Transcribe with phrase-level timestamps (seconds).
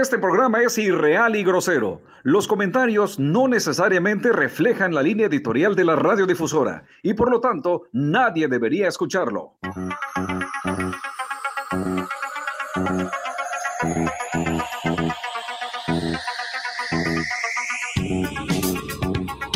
[0.00, 2.02] Este programa es irreal y grosero.
[2.22, 7.82] Los comentarios no necesariamente reflejan la línea editorial de la radiodifusora y por lo tanto
[7.90, 9.54] nadie debería escucharlo.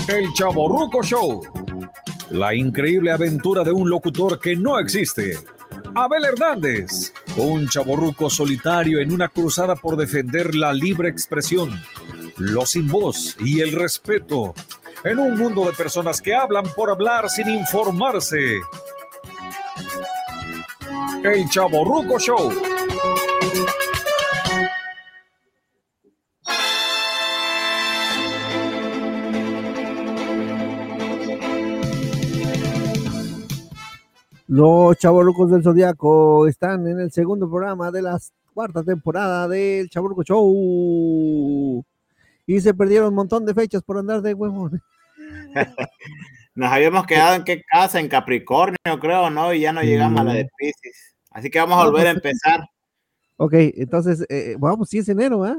[0.09, 1.43] El Chaborruco Show.
[2.31, 5.39] La increíble aventura de un locutor que no existe.
[5.95, 11.83] Abel Hernández, un chaborruco solitario en una cruzada por defender la libre expresión,
[12.37, 14.55] los sin voz y el respeto,
[15.05, 18.61] en un mundo de personas que hablan por hablar sin informarse.
[21.25, 22.72] El Chaborruco Show.
[34.53, 38.19] Los chavorrucos del Zodiaco están en el segundo programa de la
[38.53, 41.83] cuarta temporada del Chavorruco Show.
[42.47, 44.83] Y se perdieron un montón de fechas por andar de huevón.
[46.55, 49.55] Nos habíamos quedado en qué casa, en Capricornio, creo, ¿no?
[49.55, 51.17] Y ya no llegamos a la de Pisces.
[51.31, 52.61] Así que vamos a volver a pues, empezar.
[53.39, 55.57] Ok, entonces, eh, vamos, sí es enero, ¿ah?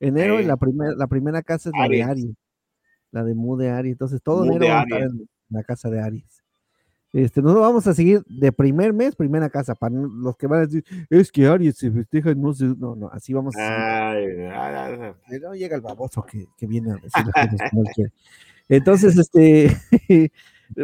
[0.00, 2.34] Enero y la, primera la primera casa es la de Aries.
[3.10, 3.92] La de Mu de Aries.
[3.92, 6.41] Entonces, todo enero va a estar en la casa de Aries.
[7.12, 10.66] Este, no vamos a seguir de primer mes, primera casa, para los que van a
[10.66, 15.42] decir, es que Aries se festeja, no sé, no, no, así vamos a seguir.
[15.42, 17.24] no llega el baboso que, que viene a decir
[17.70, 18.12] como él quiere.
[18.70, 19.76] Entonces, este,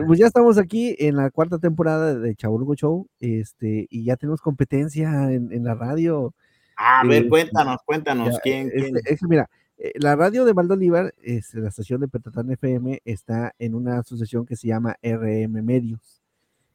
[0.06, 4.43] pues ya estamos aquí en la cuarta temporada de Chaburgo Show, este, y ya tenemos
[4.43, 6.34] competencia en, en la radio.
[6.77, 8.71] A ver, eh, cuéntanos, cuéntanos, ya, ¿quién?
[8.75, 9.49] Este, mira,
[9.95, 14.57] la radio de Valdolivar, es, la estación de Petatán FM, está en una asociación que
[14.57, 16.19] se llama RM Medios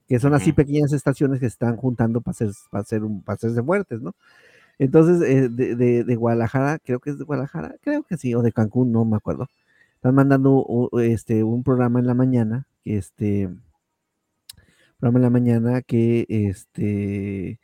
[0.07, 3.63] que son así pequeñas estaciones que están juntando para, hacer, para, hacer un, para hacerse
[3.63, 4.13] fuertes, ¿no?
[4.79, 8.41] Entonces, eh, de, de, de, Guadalajara, creo que es de Guadalajara, creo que sí, o
[8.41, 9.47] de Cancún, no me acuerdo.
[9.95, 13.49] Están mandando este, un programa en la mañana, que este,
[14.99, 17.59] programa en la mañana que este,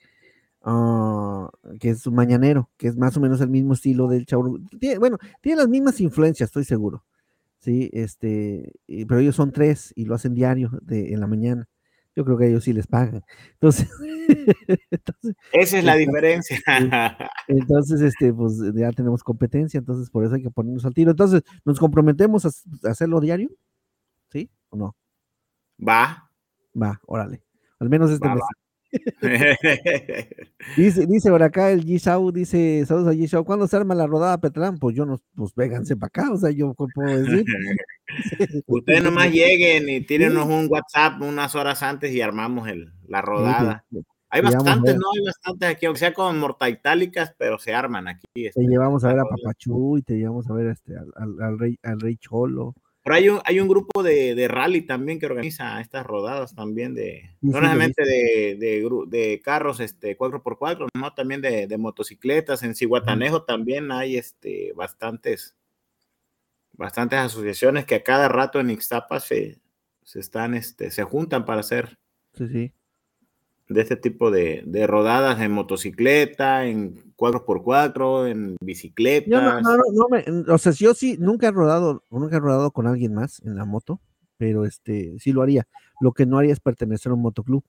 [0.65, 1.49] uh,
[1.79, 4.59] que es un mañanero, que es más o menos el mismo estilo del Chau.
[4.99, 7.03] Bueno, tiene las mismas influencias, estoy seguro.
[7.59, 11.67] Sí, este, pero ellos son tres y lo hacen diario de, en la mañana
[12.19, 13.23] yo creo que ellos sí les pagan.
[13.53, 13.89] Entonces,
[14.91, 16.59] entonces esa es la diferencia.
[17.47, 21.11] Entonces, este, pues ya tenemos competencia, entonces por eso hay que ponernos al tiro.
[21.11, 22.49] Entonces, ¿nos comprometemos a,
[22.89, 23.49] hacerlo diario?
[24.31, 24.95] ¿Sí o no?
[25.79, 26.29] Va.
[26.79, 27.41] Va, órale.
[27.79, 28.43] Al menos este va, mes.
[28.43, 28.68] Va.
[30.77, 34.39] dice, dice por acá el G-Show, dice, saludos a G-Show, ¿cuándo se arma la rodada
[34.39, 34.77] Petrán?
[34.77, 37.45] Pues yo no, pues véganse para acá, o sea, yo puedo decir.
[38.67, 43.85] Ustedes nomás lleguen y tírenos un WhatsApp unas horas antes y armamos el, la rodada.
[44.31, 45.07] Hay bastantes, ¿no?
[45.15, 48.27] Hay bastantes aquí, aunque sea con mortaitálicas, pero se arman aquí.
[48.35, 51.41] Este, te llevamos a ver a Papachú y te llevamos a ver este, al, al,
[51.41, 52.75] al, rey, al Rey Cholo.
[53.09, 56.93] Pero hay un, hay un grupo de, de, rally también que organiza estas rodadas también
[56.93, 61.13] de, no solamente de, de, de, carros este 4x4, ¿no?
[61.15, 62.61] También de, de motocicletas.
[62.61, 65.55] En Cihuatanejo también hay este bastantes,
[66.73, 69.59] bastantes asociaciones que a cada rato en Ixtapa se,
[70.03, 71.97] se están, este, se juntan para hacer.
[72.35, 72.73] Sí, sí
[73.69, 79.29] de este tipo de, de, rodadas en motocicleta, en 4x4, en bicicleta.
[79.29, 82.71] No, no, no, no me, o sea, yo sí nunca he rodado, nunca he rodado
[82.71, 84.01] con alguien más en la moto,
[84.37, 85.67] pero este sí lo haría.
[86.01, 87.63] Lo que no haría es pertenecer a un motoclub.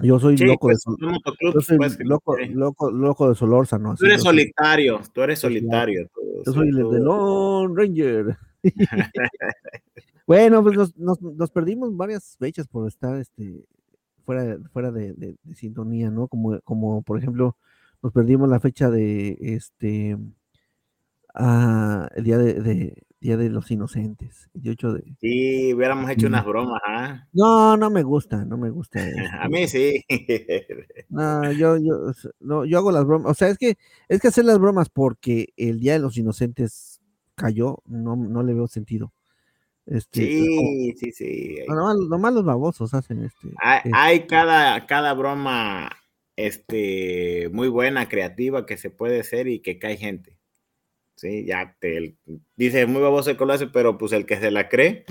[0.00, 1.36] Yo soy sí, loco pues, de Solórzano.
[1.54, 3.94] Yo soy pues, loco, loco, loco de Solórzano.
[3.96, 6.08] Tú eres solitario, tú eres solitario.
[6.14, 8.36] Tú, yo soy el de Lone Ranger.
[10.26, 13.64] bueno, pues nos, nos, nos, perdimos varias fechas por estar este,
[14.28, 16.28] fuera, fuera de, de, de, sintonía, ¿no?
[16.28, 17.56] Como, como por ejemplo,
[18.02, 20.18] nos perdimos la fecha de este
[21.34, 25.16] ah, el día de, de, Día de los Inocentes, 18 de.
[25.18, 27.26] Sí, hubiéramos hecho unas bromas, ¿ah?
[27.32, 29.00] No, no me gusta, no me gusta.
[29.42, 30.04] A mí sí.
[31.08, 33.32] no, yo, yo, no, yo hago las bromas.
[33.32, 33.78] O sea, es que,
[34.08, 37.00] es que hacer las bromas porque el Día de los Inocentes
[37.34, 39.12] cayó, no, no le veo sentido.
[39.88, 41.58] Este, sí, sí, sí.
[41.66, 43.48] Nomás, nomás, los babosos hacen este.
[43.58, 43.90] Hay, este.
[43.94, 45.90] hay, cada, cada broma
[46.36, 50.36] este, muy buena, creativa que se puede hacer y que cae gente.
[51.14, 52.16] Sí, ya te
[52.54, 55.04] dice muy baboso el hace, pero pues el que se la cree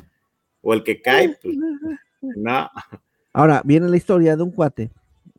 [0.62, 1.56] o el que cae, pues
[2.22, 2.70] no.
[3.34, 4.92] Ahora viene la historia de un cuate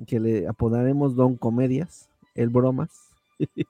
[0.07, 3.08] que le apodaremos Don Comedias, el bromas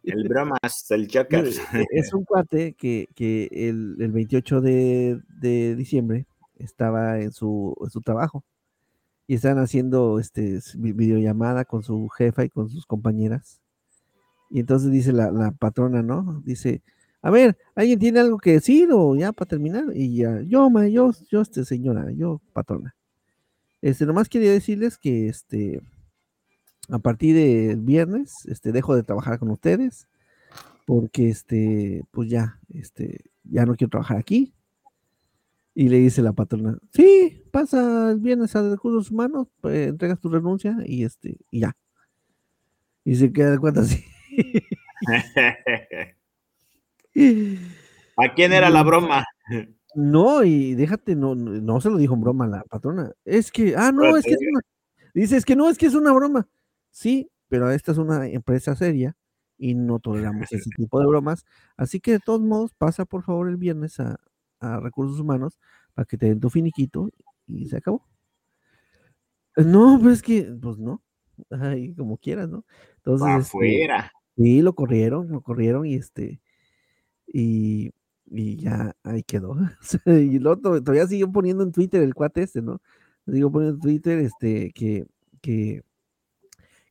[0.04, 1.46] el bromas, el Joker.
[1.46, 6.26] E, es un cuate que, que el, el, 28 de, de, diciembre
[6.56, 8.44] estaba en su, en su trabajo
[9.26, 13.60] y estaban haciendo este videollamada con su jefa y con sus compañeras.
[14.50, 16.40] Y entonces dice la, la patrona, ¿no?
[16.44, 16.82] Dice,
[17.20, 19.84] a ver, ¿alguien tiene algo que decir o ya para terminar?
[19.94, 22.94] Y ya, yo, ma, yo, yo, este, señora, yo, patrona.
[23.82, 25.80] Este, nomás quería decirles que, este,
[26.88, 30.08] a partir del viernes, este, dejo de trabajar con ustedes,
[30.86, 34.54] porque, este, pues ya, este, ya no quiero trabajar aquí.
[35.74, 40.28] Y le dice la patrona, sí, pasa el viernes a recursos humanos, pues, entregas tu
[40.28, 41.76] renuncia y este, y ya.
[43.04, 44.04] Y se queda de cuenta así.
[48.16, 49.24] ¿A quién era la broma?
[49.94, 53.12] No, y déjate, no, no se lo dijo en broma la patrona.
[53.24, 54.60] Es que, ah, no, es que es una,
[55.14, 56.48] dice, es que no, es que es una broma.
[56.98, 59.16] Sí, pero esta es una empresa seria
[59.56, 61.44] y no toleramos ese tipo de bromas.
[61.76, 64.18] Así que de todos modos, pasa por favor el viernes a,
[64.58, 65.60] a recursos humanos
[65.94, 67.08] para que te den tu finiquito
[67.46, 68.04] y se acabó.
[69.56, 71.00] No, pero es que, pues no,
[71.50, 72.64] Ay, como quieras, ¿no?
[72.96, 74.12] Entonces, este, Afuera.
[74.36, 76.40] sí, lo corrieron, lo corrieron y este,
[77.28, 77.92] y,
[78.26, 79.54] y ya ahí quedó.
[80.06, 82.80] y el otro, todavía siguió poniendo en Twitter el cuate este, ¿no?
[83.26, 85.06] Sigo poniendo en Twitter este, que,
[85.40, 85.82] que,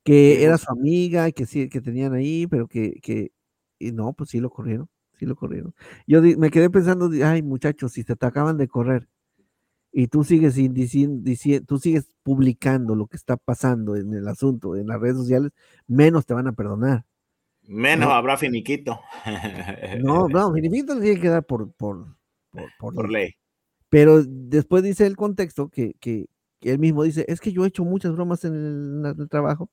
[0.07, 3.33] que era su amiga, que sí, que tenían ahí, pero que, que,
[3.77, 4.87] y no, pues sí lo corrieron,
[5.19, 5.75] sí lo corrieron.
[6.07, 9.09] Yo me quedé pensando, ay muchachos, si te, acaban de correr
[9.91, 11.29] y tú sigues diciendo,
[11.67, 15.51] tú sigues publicando lo que está pasando en el asunto en las redes sociales,
[15.87, 17.03] menos te van a perdonar.
[17.63, 18.13] Menos No.
[18.13, 19.01] habrá finiquito.
[19.91, 22.15] No, no, Finifito le tiene que dar por, por,
[22.51, 23.25] por, por Por ley.
[23.25, 23.31] ley.
[23.89, 26.27] Pero después dice el contexto que, que,
[26.61, 29.29] que él mismo dice, es que yo he hecho muchas bromas en el, en el
[29.29, 29.69] trabajo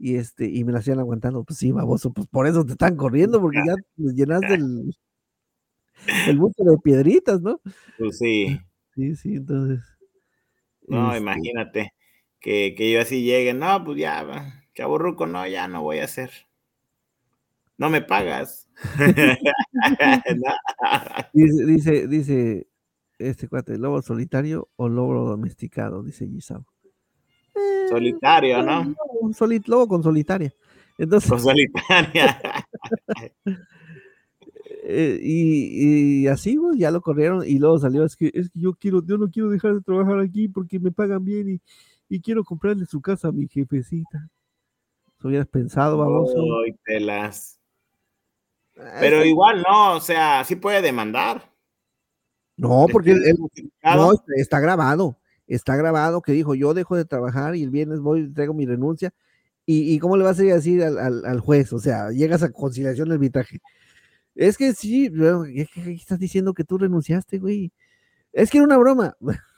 [0.00, 1.44] y este y me las iban aguantando.
[1.44, 4.94] Pues sí, baboso, pues por eso te están corriendo, porque ya llenaste el,
[6.26, 7.60] el buche de piedritas, ¿no?
[7.98, 8.58] Pues sí.
[8.94, 9.80] Sí, sí, entonces.
[10.88, 11.92] No, este, imagínate
[12.40, 13.52] que, que yo así llegue.
[13.54, 16.30] No, pues ya, va, chaburruco, no, ya no voy a hacer.
[17.76, 18.68] No me pagas.
[18.98, 19.04] No.
[21.32, 22.66] Dice, dice, dice
[23.18, 26.66] este cuate, lobo solitario o lobo domesticado, dice Gisao.
[27.90, 28.84] Solitario, ¿no?
[28.84, 30.52] lobo, soli- lobo con solitaria.
[30.98, 32.40] Entonces, Con solitaria.
[34.82, 38.60] eh, y, y así, pues, ya lo corrieron y luego salió, es que, es que
[38.60, 41.60] yo quiero, yo no quiero dejar de trabajar aquí porque me pagan bien y,
[42.08, 44.28] y quiero comprarle su casa a mi jefecita.
[45.18, 46.36] Eso hubieras pensado, baboso.
[46.64, 47.58] Ay, telas.
[48.78, 51.50] Ah, Pero igual no, o sea, sí puede demandar.
[52.56, 53.36] No, porque él,
[53.82, 55.16] no, está- está grabado,
[55.54, 59.10] está grabado que dijo, yo dejo de trabajar y el viernes voy, traigo mi renuncia.
[59.66, 61.72] ¿Y, y cómo le vas a ir a decir al, al- al juez?
[61.72, 63.60] O sea, llegas a conciliación del arbitraje.
[64.34, 67.72] Es que sí, bueno, es que aquí estás diciendo que tú renunciaste, güey.
[68.32, 69.16] Es que era una broma.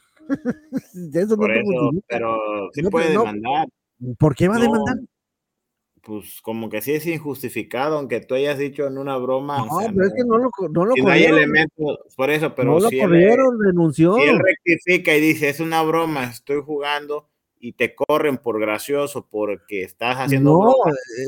[1.14, 2.38] Eso no Por te eso, pero
[2.72, 3.20] sí No, puede no.
[3.20, 3.68] demandar.
[4.18, 4.96] ¿Por qué va a No, demandar?
[6.04, 9.58] Pues como que sí es injustificado, aunque tú hayas dicho en una broma.
[9.58, 11.38] No, o sea, pero es que no lo, no lo si no hay corrieron.
[11.38, 14.16] elementos, por eso, pero no lo si, él, corrieron, renunció.
[14.16, 17.28] si él rectifica y dice, es una broma, estoy jugando,
[17.60, 20.74] y te corren por gracioso, porque estás haciendo No,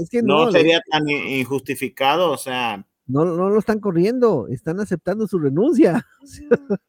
[0.01, 4.49] es que no, no, sería tan in- injustificado, o sea, no, no lo están corriendo,
[4.49, 6.07] están aceptando su renuncia.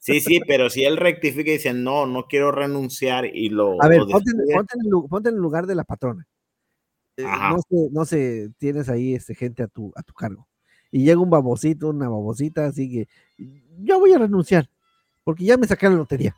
[0.00, 3.88] sí, sí, pero si él rectifica y dice, no, no quiero renunciar y lo, A
[3.88, 6.26] ver, ponte, ponte en ponte en el lugar de la patrona.
[7.20, 7.50] Eh, Ajá.
[7.50, 10.46] no sé, no sé, tienes ahí este, gente a tu, a tu cargo.
[10.90, 13.08] Y llega un babosito, una babosita, así que
[13.78, 14.68] yo voy a renunciar,
[15.24, 16.34] porque ya me saqué la lotería.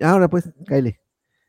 [0.00, 1.00] Ahora pues, cáele.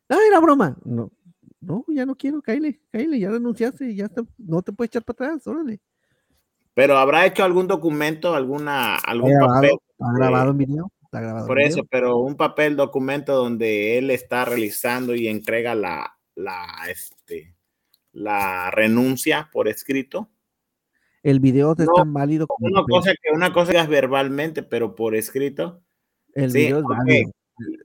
[0.10, 0.78] No, era broma.
[0.86, 1.12] No,
[1.60, 5.32] no, ya no quiero, cáele, cáele, ya renunciaste, ya está, no te puedes echar para
[5.32, 5.82] atrás, órale.
[6.74, 9.72] pero habrá hecho algún documento, alguna, Está algún grabado, papel.
[9.90, 11.70] está de- grabado en video, está grabado Por video.
[11.70, 17.56] eso, pero un papel, documento donde él está realizando y entrega la, la, este,
[18.18, 20.30] la renuncia por escrito.
[21.22, 24.96] El video es No, tan válido como Una cosa que una cosa es verbalmente, pero
[24.96, 25.84] por escrito.
[26.34, 26.90] El sí, video es ok.
[26.98, 27.32] válido.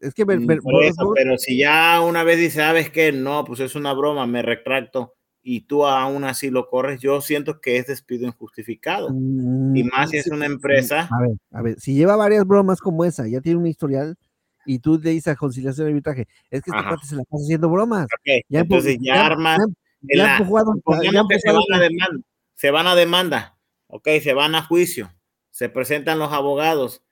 [0.01, 3.13] Es que ver- mm, ver- por eso, pero si ya una vez dice, sabes que
[3.13, 7.61] no, pues es una broma, me retracto y tú aún así lo corres, yo siento
[7.61, 9.09] que es despido injustificado.
[9.11, 9.15] Y
[9.85, 11.09] Mm, más si es una empresa.
[11.11, 14.17] A ver, a ver, si lleva varias bromas como esa, ya tiene un historial
[14.65, 17.43] y tú le dices a conciliación de arbitraje, es que este cuate se la pasa
[17.45, 18.05] haciendo bromas.
[18.05, 19.75] Ok, Ya empu- entonces ya, ya, en
[21.39, 25.13] se van a demanda, se van a demanda, ok, se van a juicio,
[25.51, 27.03] se presentan los abogados.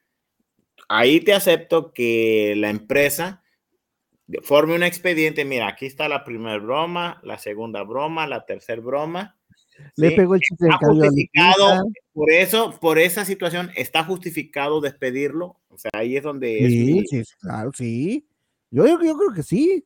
[0.88, 3.42] Ahí te acepto que la empresa
[4.42, 5.44] forme un expediente.
[5.44, 9.37] Mira, aquí está la primera broma, la segunda broma, la tercera broma.
[9.97, 10.16] le ¿sí?
[10.16, 15.61] pegó el chiste justificado, por eso, por esa situación, está justificado despedirlo.
[15.68, 18.26] O sea, ahí es donde es Sí, mi- sí, sí, claro, sí.
[18.70, 19.85] Yo, yo, yo creo que sí.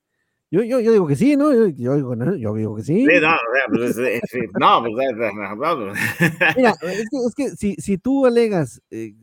[0.54, 1.52] Yo, yo, yo digo que sí, ¿no?
[1.52, 3.04] Yo, yo, digo, no, yo digo que sí.
[3.04, 3.30] Sí, no,
[3.72, 5.92] pues, eh, sí, no, pues, no,
[6.56, 9.16] Mira, es que, es que si, si tú alegas, eh,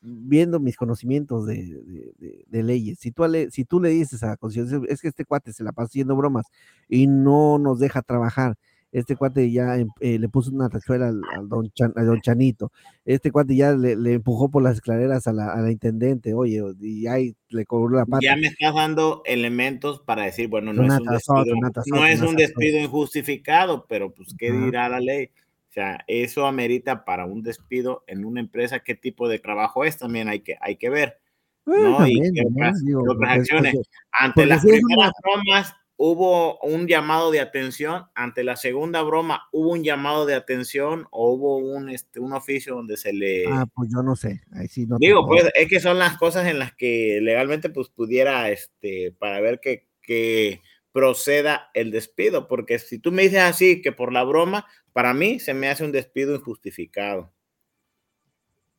[0.00, 4.22] viendo mis conocimientos de, de, de, de leyes, si tú, ale, si tú le dices
[4.22, 6.46] a la Constitución, es que este cuate se la pasa haciendo bromas
[6.88, 8.54] y no nos deja trabajar,
[8.98, 12.20] este cuate ya em, eh, le puso una tachuela al, al don, Chan, al don
[12.22, 12.72] Chanito,
[13.04, 16.62] este cuate ya le, le empujó por las escaleras a la, a la, intendente, oye,
[16.80, 18.22] y ahí le cobró la pata.
[18.22, 22.00] Ya me estás dando elementos para decir, bueno, no una es un tazote, despido, tazote,
[22.00, 24.64] no es un despido injustificado, pero pues, ¿qué Ajá.
[24.64, 25.30] dirá la ley?
[25.68, 29.98] O sea, eso amerita para un despido en una empresa, qué tipo de trabajo es,
[29.98, 31.20] también hay que, hay que ver.
[31.66, 31.98] ¿no?
[31.98, 33.74] También, y qué otras, digo, otras acciones.
[33.74, 39.72] Es, Ante las primeras bromas, hubo un llamado de atención, ante la segunda broma, hubo
[39.72, 43.46] un llamado de atención o hubo un, este, un oficio donde se le...
[43.48, 46.46] Ah, pues yo no sé, ahí sí no Digo, pues es que son las cosas
[46.46, 50.60] en las que legalmente pues pudiera, este, para ver que, que
[50.92, 55.40] proceda el despido, porque si tú me dices así, que por la broma, para mí
[55.40, 57.32] se me hace un despido injustificado.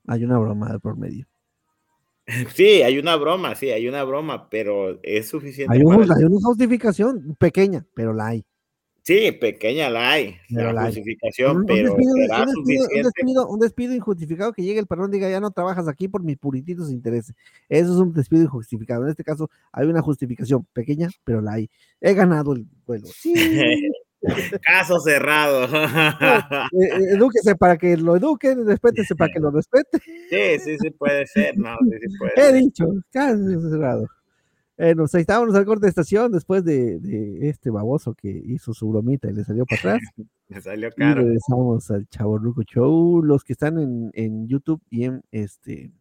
[0.07, 1.27] Hay una broma por medio.
[2.55, 5.73] Sí, hay una broma, sí, hay una broma, pero es suficiente.
[5.73, 8.45] Hay, un, hay una justificación pequeña, pero la hay.
[9.03, 12.97] Sí, pequeña la hay, pero la justificación, un, pero un despido, será un despido, suficiente.
[12.97, 16.09] Un despido, un despido, injustificado que llegue el patrón y diga, ya no trabajas aquí
[16.09, 17.33] por mis purititos intereses.
[17.69, 19.05] Eso es un despido injustificado.
[19.05, 21.69] En este caso hay una justificación pequeña, pero la hay.
[22.01, 23.07] He ganado el vuelo.
[23.17, 23.33] Sí.
[24.63, 25.67] Caso cerrado.
[26.79, 29.99] Eh, edúquese para que lo eduquen, respétese para que lo respete.
[30.29, 31.57] Sí, sí, sí puede ser.
[31.57, 32.53] No, sí, sí puede He ser.
[32.55, 34.07] dicho, caso cerrado.
[34.77, 38.89] Eh, nos estábamos al corte de estación después de, de, este baboso que hizo su
[38.89, 39.99] bromita y le salió para atrás.
[40.49, 41.21] le salió caro.
[41.21, 43.23] Y regresamos al Chavo Ruco Show.
[43.23, 45.91] Los que están en, en YouTube y en este,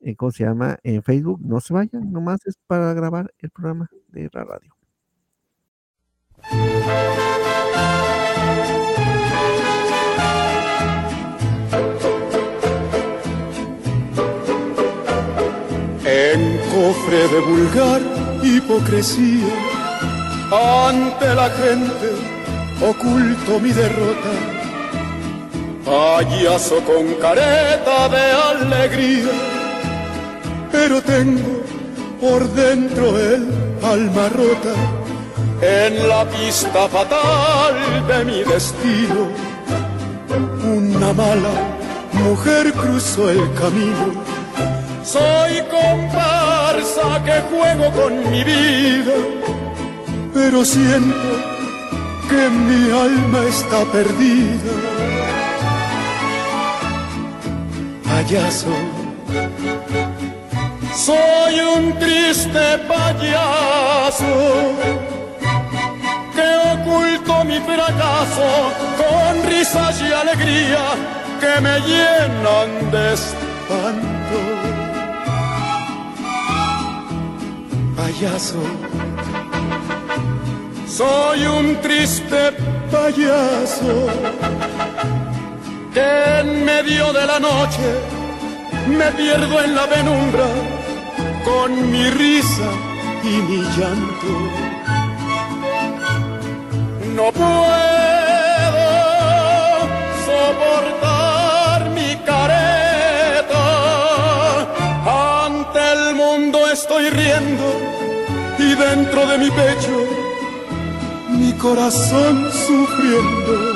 [0.00, 0.78] en, ¿cómo se llama?
[0.84, 4.72] En Facebook, no se vayan, nomás es para grabar el programa de la radio.
[16.06, 18.00] En cofre de vulgar
[18.42, 19.54] hipocresía,
[20.52, 22.12] ante la gente
[22.82, 24.32] oculto mi derrota.
[25.84, 29.32] Payaso con careta de alegría,
[30.70, 31.62] pero tengo
[32.20, 33.48] por dentro el
[33.82, 34.74] alma rota
[35.60, 37.74] en la pista fatal
[38.08, 39.28] de mi destino.
[40.64, 41.54] Una mala
[42.12, 44.06] mujer cruzó el camino.
[45.04, 49.16] Soy comparsa que juego con mi vida,
[50.32, 51.30] pero siento
[52.28, 54.72] que mi alma está perdida.
[58.04, 58.74] Payaso,
[60.96, 64.34] soy un triste payaso
[67.44, 70.84] mi fracaso con risas y alegría
[71.40, 74.38] que me llenan de espanto.
[77.96, 78.62] Payaso,
[80.86, 82.52] soy un triste
[82.90, 84.06] payaso
[85.92, 87.88] que en medio de la noche
[88.88, 90.46] me pierdo en la penumbra
[91.44, 92.70] con mi risa
[93.22, 94.83] y mi llanto
[97.14, 97.54] no puedo
[100.26, 103.64] soportar mi careta.
[105.44, 107.66] Ante el mundo estoy riendo
[108.58, 109.96] y dentro de mi pecho
[111.30, 113.73] mi corazón sufriendo.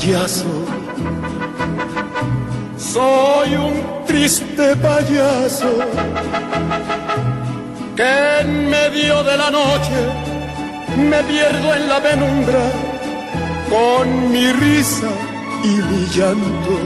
[0.00, 0.64] Payaso.
[2.78, 5.70] Soy un triste payaso
[7.96, 9.98] que en medio de la noche
[10.96, 12.64] me pierdo en la penumbra
[13.68, 15.10] con mi risa
[15.64, 16.76] y mi llanto.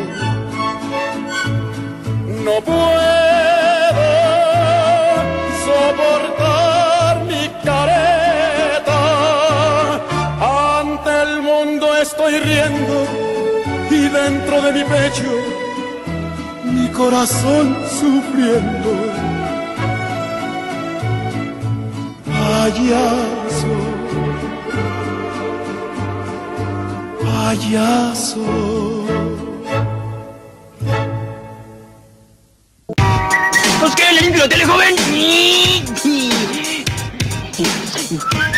[2.44, 3.24] No puedo
[12.26, 13.07] estoy riendo
[13.90, 15.31] y dentro de mi pecho
[16.64, 19.12] mi corazón sufriendo.
[22.25, 23.76] Payaso,
[27.23, 28.47] payaso.
[33.81, 34.97] Pues que el limpio, tele joven.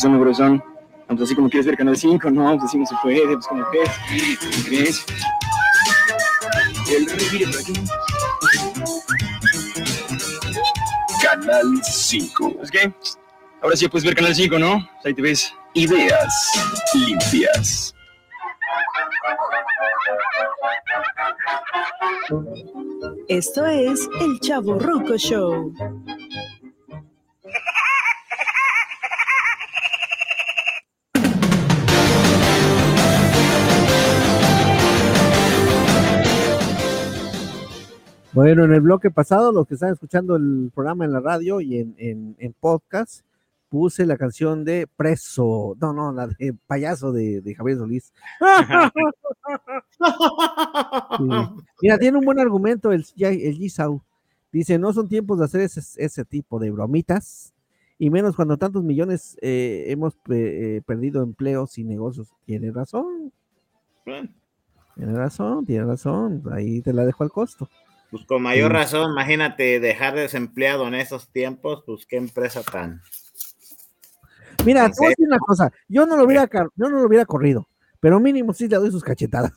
[0.00, 0.64] Pues un corazón.
[1.08, 3.66] Pues así como quieres ver Canal 5, no, pues así no se puede, pues como
[3.66, 3.90] crees.
[4.40, 5.04] ¿Cómo crees?
[6.90, 7.74] El rey por aquí.
[11.22, 12.54] Canal 5.
[12.62, 12.94] ¿Es qué?
[13.60, 14.88] Ahora sí puedes ver Canal 5, ¿no?
[15.04, 15.52] Ahí te ves.
[15.74, 16.34] Ideas
[16.94, 17.94] limpias.
[23.28, 25.74] Esto es el Chavo Ruco Show.
[38.32, 41.78] Bueno, en el bloque pasado, los que están escuchando el programa en la radio y
[41.78, 43.24] en, en, en podcast,
[43.68, 48.12] puse la canción de Preso, no, no, la de Payaso de, de Javier Solís.
[51.18, 51.28] Sí.
[51.82, 54.00] Mira, tiene un buen argumento el, el Gisau.
[54.52, 57.52] Dice, no son tiempos de hacer ese, ese tipo de bromitas,
[57.98, 62.32] y menos cuando tantos millones eh, hemos eh, perdido empleos y negocios.
[62.46, 63.32] Tiene razón.
[64.04, 66.42] Tiene razón, tiene razón.
[66.50, 67.68] Ahí te la dejo al costo.
[68.10, 73.00] Pues con mayor razón, imagínate dejar desempleado en esos tiempos, pues qué empresa tan.
[74.64, 77.06] Mira, ¿En te voy a decir una cosa, yo no lo hubiera, yo no lo
[77.06, 77.68] hubiera corrido,
[78.00, 79.52] pero mínimo sí le doy sus cachetadas.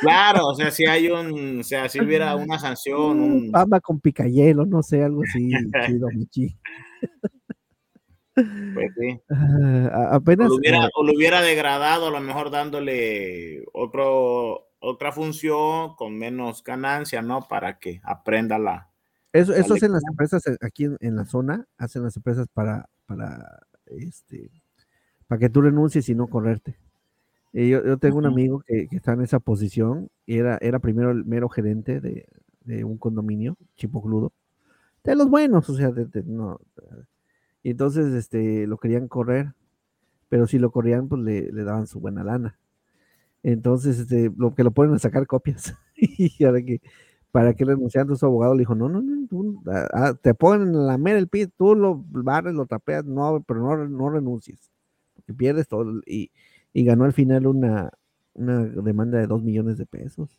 [0.00, 4.00] Claro, o sea, si hay un, o sea, si hubiera una sanción, un, Pamba con
[4.00, 5.50] picayelo, no sé, algo así,
[5.86, 6.56] chido, michi.
[8.34, 9.20] pues sí.
[9.30, 14.67] Ah, O apenas lo, hubiera, eh, o lo hubiera degradado, a lo mejor dándole otro,
[14.80, 17.46] otra función con menos ganancia, ¿no?
[17.48, 18.90] Para que aprenda la.
[19.32, 22.88] eso, eso hacen las empresas eh, aquí en, en la zona, hacen las empresas para,
[23.06, 24.50] para este,
[25.26, 26.76] para que tú renuncies y no correrte.
[27.52, 30.78] Eh, yo, yo tengo un amigo que, que está en esa posición, y era, era
[30.80, 32.26] primero el mero gerente de,
[32.64, 34.32] de un condominio, chipocludo,
[35.04, 36.60] de los buenos, o sea, de, de- no.
[37.62, 39.54] Y entonces este, lo querían correr,
[40.28, 42.58] pero si lo corrían, pues le, le daban su buena lana.
[43.42, 45.74] Entonces, este, lo que lo ponen a sacar copias.
[45.96, 46.80] y ahora que,
[47.30, 50.74] para que renunciando su abogado le dijo, no, no, no, tú, ah, ah, te ponen
[50.74, 54.70] a lamer el pie, tú lo barres, lo trapeas, no, pero no, no renuncies,
[55.14, 56.00] porque pierdes todo.
[56.06, 56.30] Y,
[56.72, 57.90] y ganó al final una,
[58.34, 60.30] una demanda de dos millones de pesos.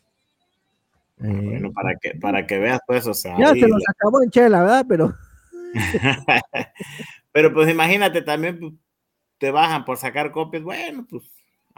[1.21, 3.37] Eh, Bueno, para que, para que veas, pues, o sea.
[3.37, 4.85] ya se los la- acabó en chela, ¿verdad?
[4.87, 5.13] Pero
[7.31, 8.73] Pero pues imagínate, también pues,
[9.37, 10.63] te bajan por sacar copias.
[10.63, 11.23] Bueno, pues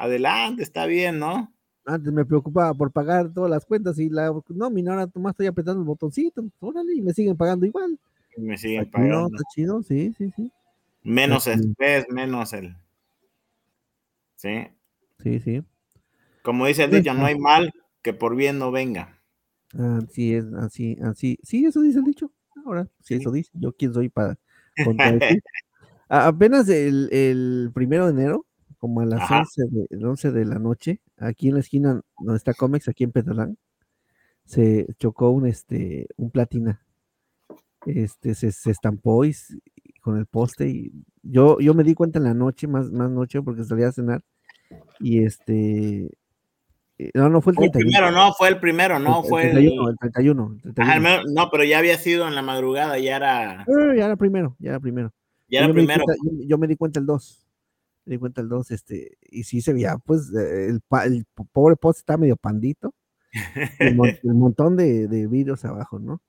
[0.03, 1.53] adelante, está bien, ¿no?
[1.83, 5.81] antes me preocupaba por pagar todas las cuentas y la nómina, ahora nomás estoy apretando
[5.81, 7.99] el botoncito, órale, y me siguen pagando igual.
[8.37, 9.25] Y Me siguen pagando.
[9.27, 10.51] está chido, sí, sí, sí.
[11.03, 11.71] Menos Está chido.
[11.71, 12.75] estrés, menos el.
[14.35, 14.67] Sí.
[15.23, 15.63] Sí, sí.
[16.43, 19.19] Como dice el Pues, dicho, no hay mal que por bien no venga.
[19.73, 21.37] Así es, así, así.
[21.43, 22.31] Sí, eso dice el dicho.
[22.65, 24.37] Ahora, si eso dice, yo quién soy para
[26.09, 28.45] Apenas el, el primero de enero,
[28.81, 29.39] como a las Ajá.
[29.41, 33.03] 11 de, el 11 de la noche, aquí en la esquina donde está Comex, aquí
[33.03, 33.57] en Petalán,
[34.43, 36.81] se chocó un, este, un platina.
[37.85, 39.35] Este, se, se estampó y,
[40.01, 40.91] con el poste y
[41.21, 44.23] yo, yo me di cuenta en la noche, más, más noche, porque salía a cenar
[44.99, 46.09] y este,
[46.97, 47.99] eh, no, no fue el Fue el 31.
[47.99, 49.51] primero, no, fue el primero, no, el, fue el.
[49.51, 51.01] 31, el 31, el Ajá, el 31.
[51.01, 53.65] mero- no, pero ya había sido en la madrugada, ya era,
[53.95, 55.13] ya era primero, ya era primero.
[55.47, 56.05] ya era yo, me di primero.
[56.05, 57.47] cuenta, yo, yo me di cuenta el 2.
[58.05, 60.81] Di cuenta el 2, este, y sí se veía, pues, eh, el,
[61.51, 62.93] pobre poste está medio pandito.
[63.79, 66.21] El, mon- el montón de, de vidrios abajo, ¿no?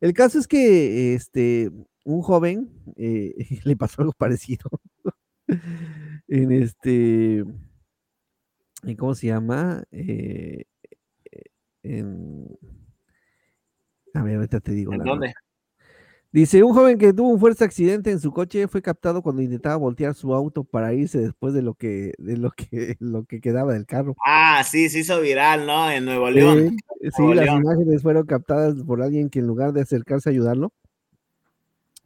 [0.00, 1.70] El caso es que, este,
[2.04, 4.70] un joven eh, le pasó algo parecido.
[6.28, 7.38] en este,
[8.82, 9.84] ¿en ¿cómo se llama?
[9.90, 10.64] Eh,
[11.30, 11.42] eh,
[11.82, 12.46] en,
[14.14, 14.92] a ver, ahorita te digo.
[14.92, 15.34] ¿En la dónde?
[16.36, 19.76] Dice, un joven que tuvo un fuerte accidente en su coche fue captado cuando intentaba
[19.76, 23.72] voltear su auto para irse después de lo que, de lo que, lo que quedaba
[23.72, 24.14] del carro.
[24.22, 25.90] Ah, sí, se hizo viral, ¿no?
[25.90, 26.76] En Nuevo León.
[27.00, 27.62] Sí, Nuevo las León.
[27.62, 30.74] imágenes fueron captadas por alguien que en lugar de acercarse a ayudarlo,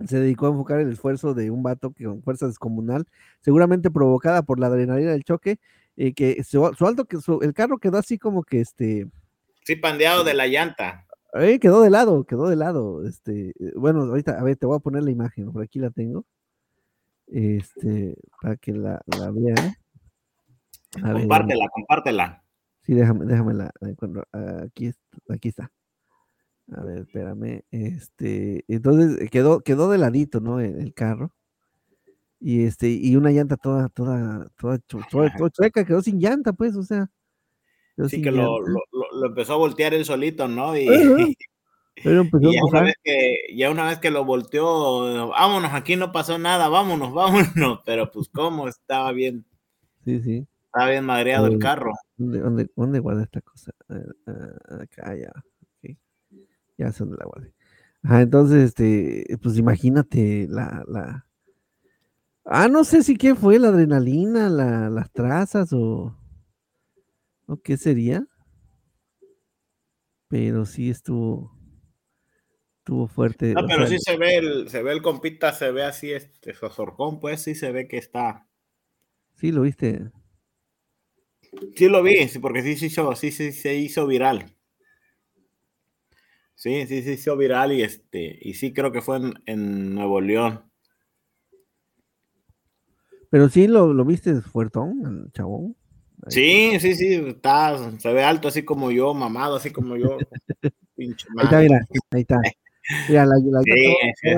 [0.07, 3.07] se dedicó a enfocar el esfuerzo de un vato que con fuerza descomunal,
[3.41, 5.59] seguramente provocada por la adrenalina del choque,
[5.97, 9.09] eh, que su, su alto, que su- el carro quedó así como que este,
[9.65, 11.05] Sí, pandeado de la llanta.
[11.35, 14.77] Eh, quedó de lado, quedó de lado, este, eh, bueno, ahorita, a ver, te voy
[14.77, 16.27] a poner la imagen, por aquí la tengo,
[17.27, 19.75] este, para que la, la vean.
[21.03, 22.45] A ver, Compártela, compártela.
[22.83, 24.25] Sí, déjame, déjame la, la encuentro.
[24.65, 24.91] Aquí,
[25.29, 25.71] aquí está.
[26.73, 27.63] A ver, espérame.
[27.71, 30.61] Este, entonces quedó, quedó de ladito, ¿no?
[30.61, 31.33] El, el carro.
[32.41, 36.75] Y este, y una llanta toda, toda, toda, toda, toda chueca, quedó sin llanta, pues,
[36.75, 37.11] o sea.
[38.09, 40.77] Sí que lo, lo- lo- empezó a voltear él solito, ¿no?
[40.77, 40.93] Y, a
[42.41, 46.69] ya, una vez que, ya una vez que lo volteó, vámonos, aquí no pasó nada,
[46.69, 47.13] vámonos,
[47.55, 47.81] vámonos.
[47.85, 49.45] Pero pues cómo, estaba bien,
[50.05, 50.47] Sí, sí.
[50.67, 51.93] estaba bien madreado el carro.
[52.17, 53.73] ¿Dónde, dónde, dónde guardé esta cosa?
[54.81, 55.31] Acá, ya.
[55.83, 55.97] ok.
[56.79, 57.53] Ya sé dónde la guardé.
[58.03, 61.27] Ajá, entonces, este, pues imagínate la, la.
[62.47, 66.17] Ah, no sé si qué fue, la adrenalina, la, las trazas o.
[67.51, 68.25] ¿O qué sería?
[70.29, 71.59] Pero sí estuvo.
[72.79, 73.55] Estuvo fuerte.
[73.55, 76.55] No, pero sea, sí se ve el, se ve el compita, se ve así, este,
[76.55, 78.47] Sosorcón, pues sí se ve que está.
[79.35, 80.13] sí lo viste.
[81.75, 84.57] Sí lo vi, porque sí se hizo, sí, sí se hizo viral.
[86.55, 90.21] Sí, sí se hizo viral y este, y sí creo que fue en, en Nuevo
[90.21, 90.71] León.
[93.29, 95.80] Pero sí lo, lo viste fuertón, el chabón.
[96.29, 100.19] Sí, sí, sí, está, se ve alto así como yo, mamado, así como yo.
[100.97, 101.81] Pinche Ahí está, mira,
[102.13, 102.41] ahí está.
[103.09, 104.29] Mira, la, la- Sí, sí,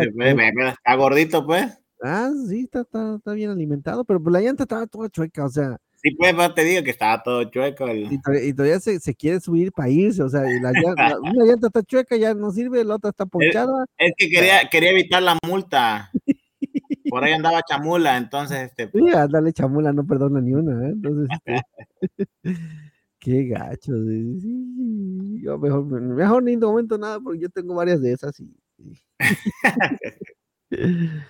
[0.68, 1.66] está gordito, pues.
[2.02, 5.48] Ah, sí, está, está, está bien alimentado, pero pues la llanta estaba toda chueca, o
[5.48, 7.86] sea, Sí, pues, pues, te digo que estaba todo chueco.
[7.86, 10.72] el- y, todavía- y todavía se, se quiere subir para irse, o sea, y la,
[10.72, 10.72] la-
[11.22, 13.84] una llanta está chueca, ya no sirve, la otra está ponchada.
[13.98, 16.10] Es que quería, quería evitar la multa.
[17.12, 20.92] Por ahí andaba chamula, entonces, este, Sí, ándale, chamula, no perdona ni una, ¿eh?
[20.92, 21.62] Entonces, este,
[23.20, 28.00] qué gacho, sí, sí, yo mejor, mejor ni de momento nada, porque yo tengo varias
[28.00, 28.56] de esas y...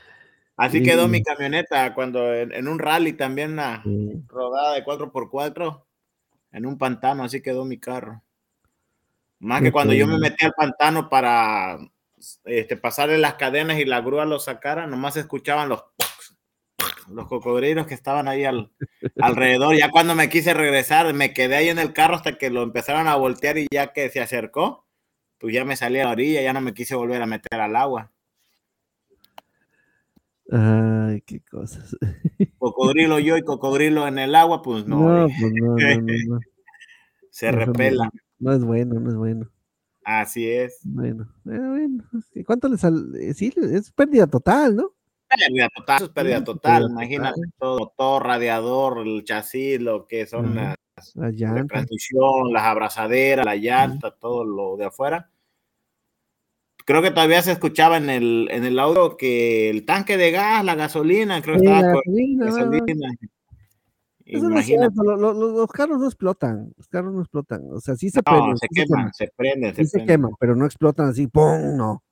[0.56, 0.84] así Sí.
[0.84, 4.22] quedó mi camioneta cuando en, en un rally también una Sí.
[4.28, 5.84] rodada de 4x4
[6.52, 8.22] en un pantano, así quedó mi carro.
[9.40, 11.76] Más que cuando yo me metí al pantano para
[12.44, 15.84] este, pasarle las cadenas y la grúa lo sacara, nomás escuchaban los
[17.08, 18.70] los cocodrilos que estaban ahí al,
[19.20, 19.76] alrededor.
[19.76, 23.08] Ya cuando me quise regresar, me quedé ahí en el carro hasta que lo empezaron
[23.08, 24.86] a voltear y ya que se acercó,
[25.38, 27.76] pues ya me salí a la orilla, ya no me quise volver a meter al
[27.76, 28.12] agua.
[30.50, 31.96] Ay, qué cosas.
[32.58, 36.40] Cocodrilo yo y cocodrilo en el agua, pues no, No, pues no, no,
[37.30, 38.10] se repela.
[38.38, 39.50] No es bueno, no es bueno.
[40.04, 40.80] Así es.
[40.84, 42.04] Bueno, bueno, bueno.
[42.34, 43.34] ¿y ¿Cuánto le sale?
[43.34, 44.92] Sí, es pérdida total, ¿no?
[45.28, 46.82] Pérdida total, eso es pérdida total.
[46.82, 47.52] pérdida Imagínate total.
[47.58, 50.74] todo, motor, radiador, el chasis, lo que son Ajá.
[50.96, 51.66] las La la llanta.
[51.74, 55.30] transmisión, las abrazaderas, la llanta, todo lo de afuera.
[56.84, 60.64] Creo que todavía se escuchaba en el, en el audio que el tanque de gas,
[60.64, 62.02] la gasolina, creo que Sí, estaba la con
[62.38, 63.06] gasolina.
[64.36, 67.20] Eso no es Imagínate, cierto, lo- lo- lo- los carros no explotan, los carros no
[67.20, 69.98] explotan, o sea, sí se no, prenden, se sí queman, se prenden, se sí se
[69.98, 70.16] prenden.
[70.16, 71.76] queman, pero no explotan así, ¡pum!
[71.76, 72.02] No.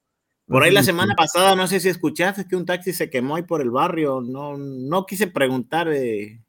[0.46, 3.44] Por ahí la semana pasada, no sé si escuchaste que un taxi se quemó ahí
[3.44, 4.20] por el barrio.
[4.20, 6.42] No, no quise preguntar eh,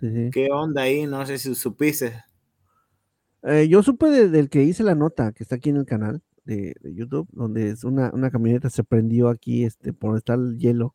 [0.00, 0.30] sí, sí.
[0.32, 2.12] qué onda ahí, no sé si supiste.
[3.42, 6.22] Eh, yo supe de- del que hice la nota, que está aquí en el canal
[6.44, 10.34] de, de YouTube, donde es una, una camioneta se prendió aquí, este, por donde está
[10.34, 10.94] el hielo.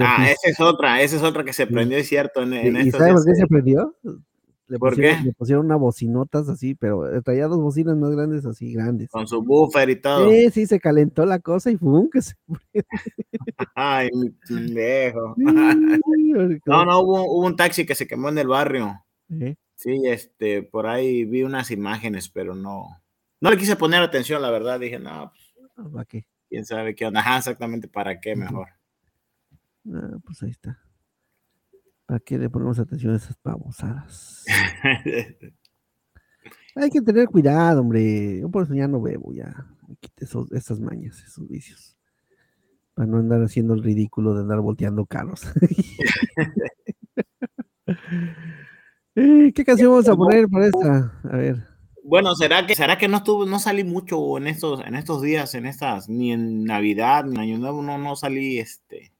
[0.00, 2.42] Ah, esa es otra, esa es otra que se prendió, es cierto.
[2.42, 3.94] En, ¿Y, en y estos sabe por qué se prendió?
[4.66, 5.24] Le ¿Por pusieron, qué?
[5.26, 9.10] le pusieron unas bocinotas así, pero eh, traía dos bocinas más grandes, así grandes.
[9.10, 10.30] Con su buffer y todo.
[10.30, 12.08] Sí, sí, se calentó la cosa y ¡fum!
[12.10, 12.34] que se
[13.74, 15.34] Ay, mi pendejo.
[15.36, 19.04] no, No, hubo, hubo un taxi que se quemó en el barrio.
[19.40, 22.86] Eh, Sí, este, por ahí vi unas imágenes, pero no.
[23.40, 24.80] No le quise poner atención, la verdad.
[24.80, 25.30] Dije, no,
[25.74, 26.24] pues, ¿Para qué?
[26.48, 27.20] quién sabe qué onda.
[27.20, 28.68] Ajá, exactamente para qué mejor.
[29.92, 30.78] Ah, pues ahí está.
[32.06, 34.44] ¿Para qué le ponemos atención a esas babosadas?
[36.76, 38.40] Hay que tener cuidado, hombre.
[38.40, 39.66] Yo por eso ya no bebo, ya.
[39.88, 41.96] Me quité esos, esas mañas, esos vicios.
[42.94, 45.42] Para no andar haciendo el ridículo de andar volteando carros.
[49.16, 51.20] Eh, ¿Qué canción vamos a poner para esta?
[51.22, 51.64] A ver.
[52.02, 55.54] Bueno, ¿será que, será que no estuve, no salí mucho en estos, en estos días,
[55.54, 59.13] en estas, ni en Navidad, ni en Año Nuevo, no, no salí, este,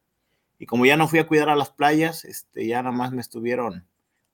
[0.58, 3.20] y como ya no fui a cuidar a las playas, este, ya nada más me
[3.20, 3.84] estuvieron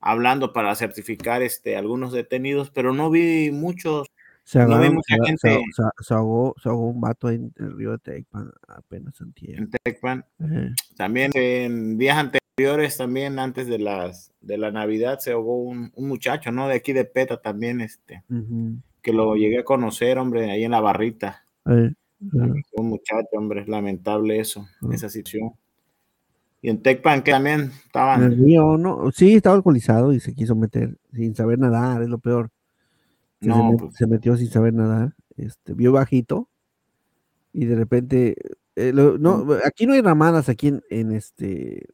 [0.01, 4.07] hablando para certificar, este, algunos detenidos, pero no vi muchos,
[4.43, 5.41] Se, No vi mucha se, gente.
[5.41, 9.59] se- se- se ahogó, se ahogó un vato en el río de Tecpan apenas antier.
[9.59, 10.25] en Tecpan.
[10.41, 15.93] Eh, También en días anteriores, también antes de las, de la Navidad, se ahogó un,
[15.95, 16.67] un muchacho, ¿no?
[16.67, 18.25] De aquí de Peta también, este,
[19.03, 21.45] que lo llegué a conocer, hombre, ahí en la barrita.
[22.73, 25.53] Un muchacho, hombre, es lamentable eso, esa situación.
[26.63, 30.35] Y en Tecpan que también En el estaban, río, no, sí, estaba alcoholizado y se
[30.35, 32.51] quiso meter sin saber nadar, es lo peor.
[33.41, 36.49] que se, no, met- pues, se metió sin saber nadar, este, vio bajito
[37.55, 38.37] y de repente,
[38.77, 41.87] eh, lo- no, aquí no hay ramadas, aquí en, en este,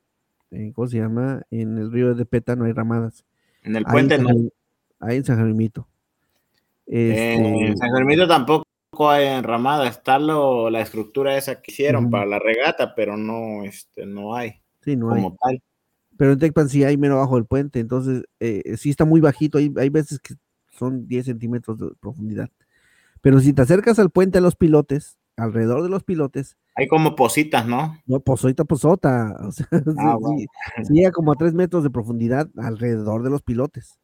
[0.50, 1.42] en- ¿cómo se llama?
[1.52, 3.24] En el río de Peta no hay ramadas.
[3.62, 4.31] en el puente, no,
[4.98, 5.87] ahí en San Jaimito.
[6.88, 8.64] Eh, Este, en San Germito tampoco
[9.20, 14.35] enramada, está lo, la estructura esa que hicieron para la regata, pero no, este, no
[14.35, 15.22] hay sí, no hay.
[15.22, 15.62] como tal.
[16.16, 19.59] Pero en Tecpan sí hay mero bajo del puente, entonces eh, sí está muy bajito.
[19.59, 20.35] Hay, hay veces que
[20.70, 22.48] son 10 centímetros de profundidad.
[23.20, 27.14] Pero si te acercas al puente a los pilotes, alrededor de los pilotes, Hay como
[27.16, 27.98] positas, ¿no?
[28.06, 28.20] no.
[29.48, 30.38] O sea, sí- Ah, sí- bueno.
[30.85, 33.98] sí llega como a 3 metros de profundidad alrededor de los pilotes.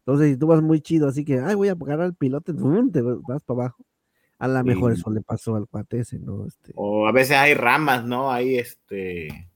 [0.00, 2.52] Entonces, si tú vas muy chido, así que, ay, voy a agarrar el pilote,
[2.92, 3.84] te vas para abajo.
[4.42, 5.00] A lo mejor Sí.
[5.00, 6.44] eso le pasó al cuate ese, ¿no?
[6.46, 8.32] Este, O a veces hay ramas, ¿no?
[8.32, 9.48] Ahí, este,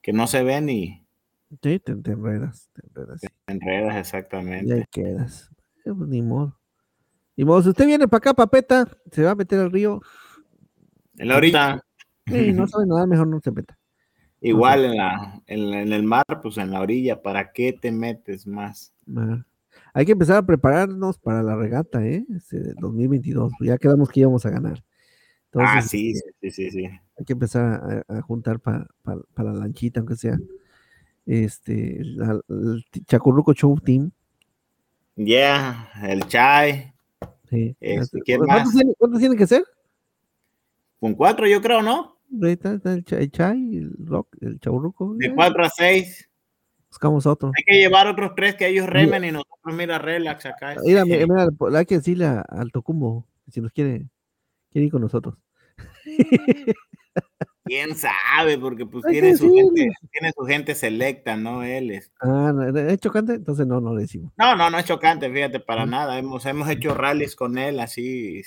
[0.00, 1.04] que no se ven y
[1.60, 3.20] sí, te, te enredas, te enredas.
[3.48, 4.86] enredas Y ahí exactamente.
[4.92, 5.50] quedas.
[5.84, 6.56] Eh, pues, ni modo.
[7.36, 10.00] Ni modo, si usted viene para acá, papeta, se va a meter al río.
[11.16, 11.82] En la orilla,
[12.26, 13.76] y no sabe nada, mejor no se meta.
[14.40, 18.46] igual en, la, en, en el mar, pues en la orilla, ¿para qué te metes
[18.46, 18.92] más?
[19.16, 19.44] Ah,
[19.94, 22.24] Hay que empezar a prepararnos para la regata, ¿eh?
[22.34, 23.52] Este, del 2022.
[23.60, 24.84] Ya quedamos que íbamos a ganar.
[25.46, 26.84] Entonces, ah, sí, este, sí, sí, sí.
[26.84, 28.86] hay que empezar a, a juntar para
[29.36, 30.38] la lanchita, aunque sea.
[31.26, 34.10] Este, la- el Chacurruco Show Team.
[35.16, 36.92] Ya, el chai,
[37.50, 37.74] Sí.
[37.80, 39.64] Este, ¿quién ¿Cuántos, tienen que ser?
[41.00, 42.18] con cuatro yo creo, ¿no?
[42.42, 45.14] Ahí está, está el, Cha- el Chai, el Rock, el Chaburruco.
[45.14, 46.27] De ya, cuatro a seis.
[46.90, 47.52] Buscamos otro.
[47.56, 50.76] Hay que llevar otros tres que ellos remen y nosotros, mira, relax acá.
[50.84, 54.06] Mira, mira, mira, po- hay que decirle a- al Tocumbo si nos quiere,
[54.70, 55.34] quiere ir con nosotros.
[57.64, 58.56] ¿Quién sabe?
[58.58, 61.62] Porque pues Hay tiene su, gente, tiene su gente selecta, ¿no?
[61.62, 62.10] Él es.
[62.22, 62.52] Ah,
[62.88, 63.34] ¿es chocante?
[63.34, 64.32] Entonces no, no le decimos.
[64.38, 65.90] No, no, no es chocante, fíjate, para Mm.
[65.90, 66.18] nada.
[66.18, 68.40] Hemos, hemos hecho rallies con él así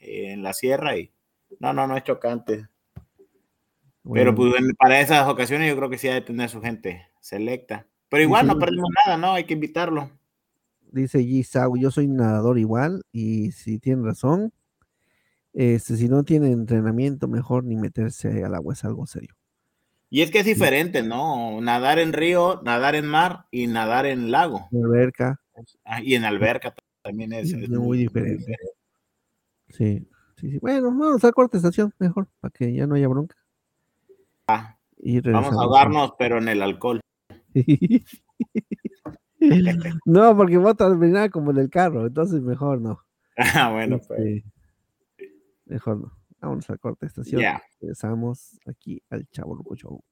[0.00, 1.12] eh, en la sierra y
[1.60, 2.66] no, no, no es chocante.
[2.94, 6.62] Pero Bueno, pues en- para esas ocasiones yo creo que sí ha de tener su
[6.62, 7.86] gente selecta.
[8.10, 9.32] Pero igual no perdemos nada, ¿no?
[9.32, 10.10] Hay que invitarlo.
[10.90, 11.42] Dice G.
[11.44, 14.52] Sau, yo soy nadador igual y si tiene razón,
[15.54, 19.34] este, si no tiene entrenamiento, mejor ni meterse al agua, es algo serio.
[20.10, 21.58] Y es que es diferente, ¿no?
[21.62, 24.68] Nadar en río, nadar en mar y nadar en lago.
[24.70, 25.40] La alberca,
[25.84, 28.54] Ah, y en alberca también es, Es muy diferente.
[29.70, 30.06] sí,
[30.36, 30.58] sí, sí.
[30.58, 33.36] Bueno, vamos a corta estación, mejor, para que ya no haya bronca.
[34.46, 37.00] Ah, Y Vamos a ahogarnos, pero en el alcohol.
[40.04, 43.00] no, porque voy a terminar como en el carro, entonces mejor no.
[43.36, 44.20] Ah, bueno, pues.
[44.20, 44.44] Este,
[45.66, 46.12] mejor no.
[46.40, 47.40] Vámonos a corta estación.
[47.40, 47.62] Ya.
[47.80, 50.02] Regresamos aquí al Chavo Loco Show.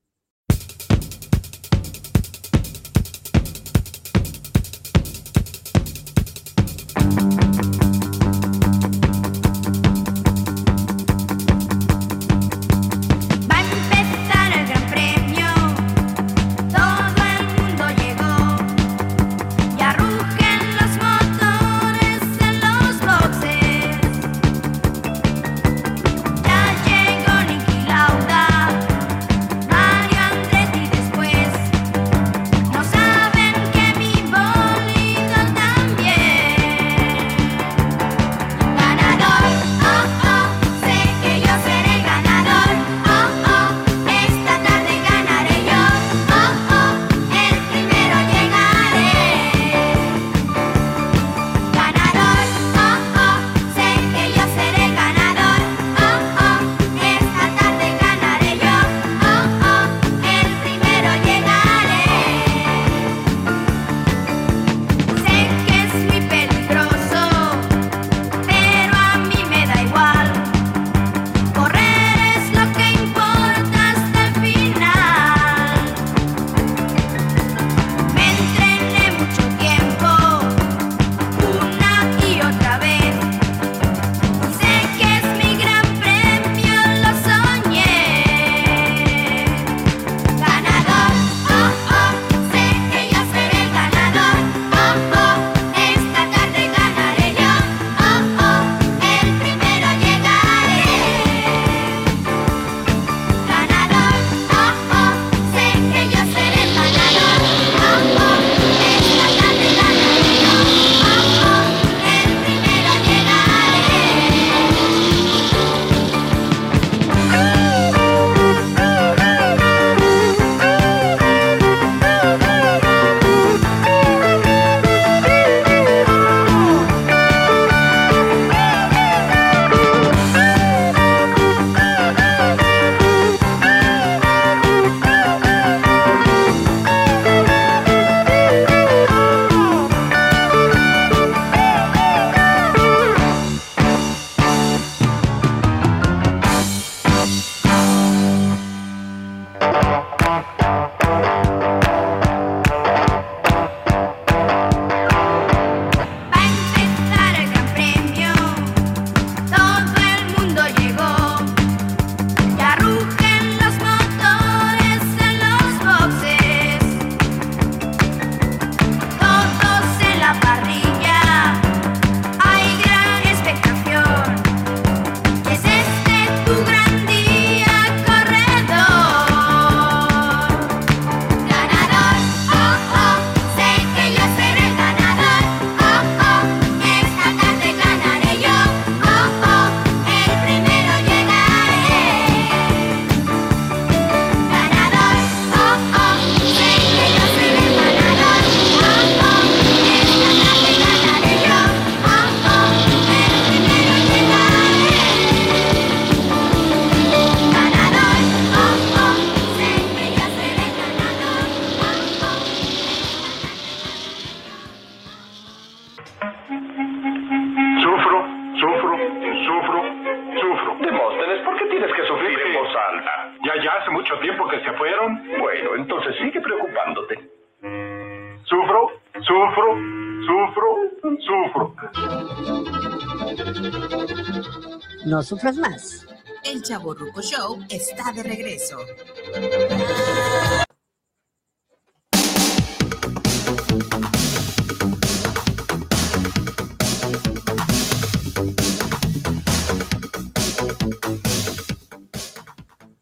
[235.10, 236.06] No sufras más.
[236.44, 238.76] El Chavo Ruco Show está de regreso.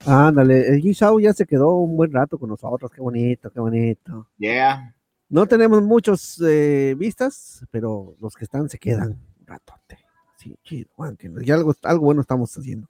[0.07, 4.29] Ándale, el G-Show ya se quedó un buen rato con nosotros, qué bonito, qué bonito.
[4.39, 4.95] Yeah.
[5.29, 10.08] No tenemos muchos eh, vistas, pero los que están se quedan un ratote.
[10.39, 10.89] Sí, chido,
[11.45, 12.89] ya algo, algo bueno estamos haciendo.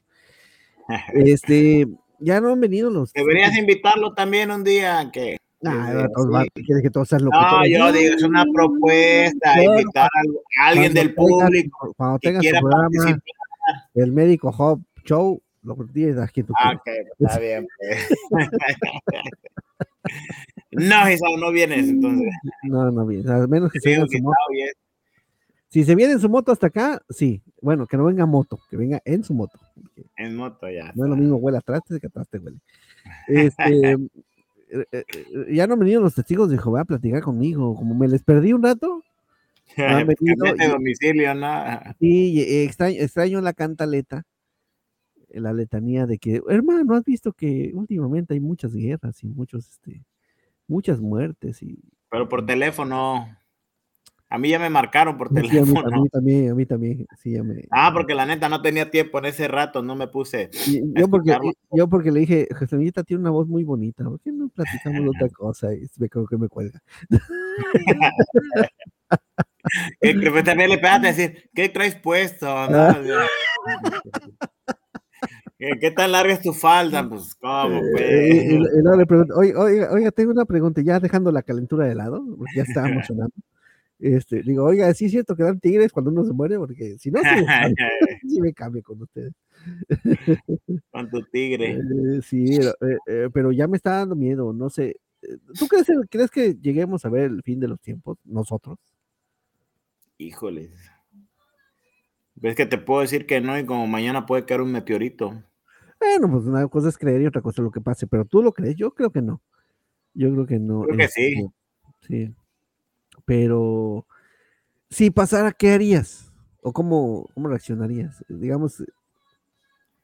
[1.15, 1.87] Este,
[2.19, 3.13] ya no han venido los.
[3.13, 5.37] Deberías invitarlo también un día que.
[5.65, 6.63] Ah, eh, todos van- sí.
[6.65, 9.81] quiere que todos sean No, yo digo, es una propuesta, Claro.
[9.81, 10.09] invitar
[10.63, 13.23] a alguien del público cuando tengas tu programa, participar.
[13.95, 16.87] el médico Hub Show, lo tienes aquí tu Ah, ok,
[17.19, 17.67] está bien.
[17.77, 18.09] pues.
[20.71, 22.29] no, Gisao, no vienes, entonces.
[22.63, 23.97] No, no bien, al menos que se
[25.69, 27.43] Si se viene en su moto hasta acá, sí.
[27.61, 29.59] Bueno, que no venga moto, que venga en su moto.
[30.17, 30.93] En moto ya.
[30.95, 32.59] No es lo mismo huele atrás que atrás te huele.
[33.27, 33.99] Este, eh,
[34.71, 37.75] eh, eh, ya no han venido los testigos de Jehová a platicar conmigo.
[37.75, 39.03] Como me les perdí un rato,
[39.77, 41.65] han venido y- domicilio, ¿no?
[42.41, 44.25] eh, extraño, extraño la cantaleta,
[45.29, 50.03] la letanía de que, hermano, has visto que últimamente hay muchas guerras y muchos, este,
[50.67, 51.79] muchas muertes y
[52.11, 53.37] Pero por teléfono.
[54.31, 55.97] A mí ya me marcaron por Sí, a, mí, teléfono.
[55.97, 58.91] a mí también, a mí también, sí, ya me, Ah, porque la neta no tenía
[58.91, 60.51] tiempo en ese rato, no me puse.
[60.67, 61.37] Y yo porque,
[61.73, 65.09] yo porque le dije, Jesuita tiene una voz muy bonita, ¿por qué no platicamos de
[65.09, 65.73] otra cosa?
[65.73, 66.81] Y me creo que me cuelga.
[70.01, 72.47] Eh, que pues también le pegaste a decir, ¿qué traes puesto?
[72.47, 72.79] no?
[72.79, 72.99] Ah.
[75.59, 77.07] ¿Qué, tan larga es tu falda?
[77.07, 78.03] Pues, ¿cómo, pues?
[78.03, 81.43] Eh, y, y- y luego le pregunto, oiga, oiga, tengo una pregunta, ya dejando la
[81.43, 83.31] calentura de lado, porque ya está emocionado.
[83.99, 87.11] Este, digo, oiga, sí es cierto que dan tigres cuando uno se muere, porque si
[87.11, 87.87] no, sí me cambio,
[88.29, 89.33] sí me cambio con ustedes.
[90.93, 91.73] Con tu tigre.
[91.73, 95.01] Eh, sí, eh, eh, pero ya me está dando miedo, no sé.
[95.59, 98.79] ¿Tú crees, crees que lleguemos a ver el fin de los tiempos, nosotros?
[100.17, 100.71] Híjoles.
[102.37, 105.43] Ves que te puedo decir que no y como mañana puede caer un meteorito.
[105.99, 108.43] Bueno, pues una cosa es creer y otra cosa es lo que pase, pero tú
[108.43, 109.43] lo crees, yo creo que no.
[110.15, 110.83] Yo creo que no.
[110.83, 111.49] Creo que este, sí.
[112.07, 112.35] Sí.
[113.29, 114.07] Pero
[114.89, 116.33] si pasara, ¿qué harías?
[116.63, 118.25] ¿O cómo, cómo reaccionarías?
[118.27, 118.83] Digamos,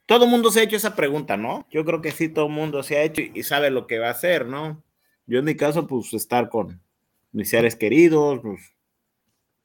[0.05, 1.67] Todo el mundo se ha hecho esa pregunta, ¿no?
[1.71, 4.09] Yo creo que sí, todo el mundo se ha hecho y, sabe lo que va
[4.09, 4.83] a hacer, ¿no?
[5.27, 6.83] Yo en mi caso, pues estar con
[7.33, 8.75] mis seres queridos, pues,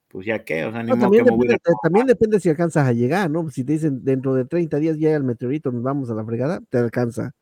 [0.08, 2.88] pues ya qué, o sea, ni no, también, que depende, a- también depende si alcanzas
[2.88, 3.50] a llegar, ¿no?
[3.50, 6.62] Si te dicen dentro de 30 días llega el meteorito, nos vamos a la fregada,
[6.70, 7.34] te alcanza.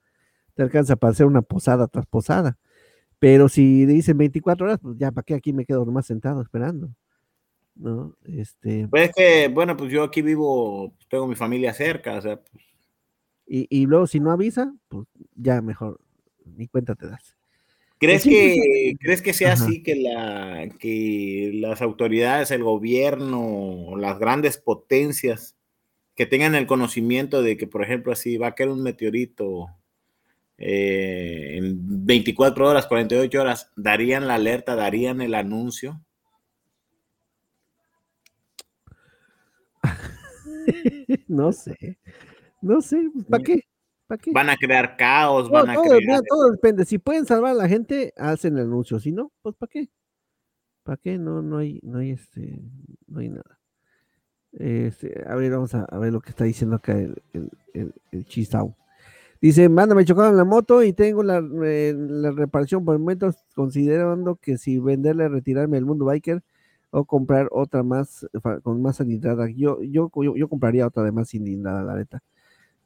[0.56, 2.58] Te alcanza para hacer una posada tras posada.
[3.20, 6.90] Pero si dicen 24 horas, pues ya, ¿para qué aquí me quedo nomás sentado esperando?
[7.76, 8.16] ¿No?
[8.26, 8.88] Este.
[8.88, 12.64] Pues es que, bueno, pues yo aquí vivo, tengo mi familia cerca, o sea, pues,
[13.48, 16.00] Y, y luego si no avisa, pues ya mejor,
[16.46, 17.36] ni cuenta te das.
[18.00, 19.64] ¿crees Sí, que, ¿crees que sea Ajá.
[19.66, 25.56] así que, la, que las autoridades, el gobierno, las grandes potencias
[26.16, 29.68] que tengan el conocimiento de que, por ejemplo, así va a caer un meteorito
[30.58, 36.02] eh, en 24 horas, 48 horas, darían la alerta, darían el anuncio?
[41.28, 42.00] no sé,
[42.62, 43.62] no sé, pues, ¿para qué?
[44.08, 44.32] ¿Para qué?
[44.32, 46.02] Van a crear caos, No, van a todo, crear...
[46.02, 46.86] mira, todo depende.
[46.86, 49.00] Si pueden salvar a la gente, hacen el anuncio.
[49.00, 49.90] Si no, pues ¿para qué?
[50.84, 51.18] ¿Para qué?
[51.18, 52.62] No, no hay, no hay este,
[53.08, 53.60] no hay nada.
[54.54, 57.94] Este, a ver, vamos a, a ver lo que está diciendo acá el, el, el,
[58.12, 58.26] el.
[59.42, 64.58] Dice, manda, me chocaron la moto y tengo la, la reparación por momentos, considerando que
[64.58, 66.44] si venderle, retirarme del mundo biker
[66.90, 68.28] o comprar otra más
[68.64, 69.50] con más cilindrada.
[69.50, 72.24] Yo, yo, yo, compraría otra de más cilindrada, la neta.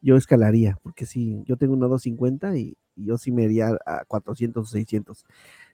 [0.01, 4.03] Yo escalaría, porque sí, yo tengo una 250 y, y yo sí me iría a
[4.07, 5.25] 400 o 600.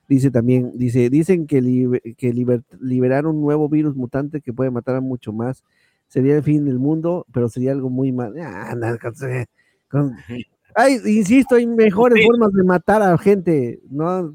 [0.10, 4.72] Dice también, dice, dicen que, libe- que liber- liberar un nuevo virus mutante que puede
[4.72, 5.64] matar a mucho más
[6.10, 8.36] sería el fin del mundo, pero sería algo muy mal.
[8.40, 8.76] Ah,
[9.90, 10.24] con-
[10.80, 12.28] Ay, insisto, hay mejores Sí.
[12.28, 13.80] formas de matar a gente.
[13.90, 14.32] No,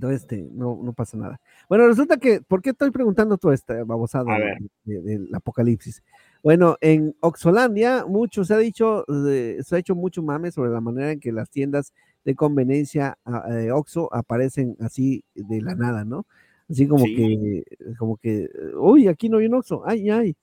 [0.00, 1.40] no, este, no, no pasa nada.
[1.68, 6.02] Bueno, resulta que, ¿por qué estoy preguntando toda esta babosada de- de- del apocalipsis?
[6.42, 10.80] Bueno, en Oxolandia, mucho se ha dicho, eh, se ha hecho mucho mame sobre la
[10.80, 11.92] manera en que las tiendas
[12.24, 13.18] de conveniencia
[13.50, 16.24] eh, Oxxo aparecen así de la nada, ¿no?
[16.70, 17.16] Así como Sí.
[17.16, 17.64] que,
[17.98, 20.36] como que, uy, aquí no hay un Oxxo, ay, ay,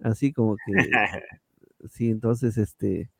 [0.00, 0.72] Así como que,
[1.88, 3.10] sí, entonces, este,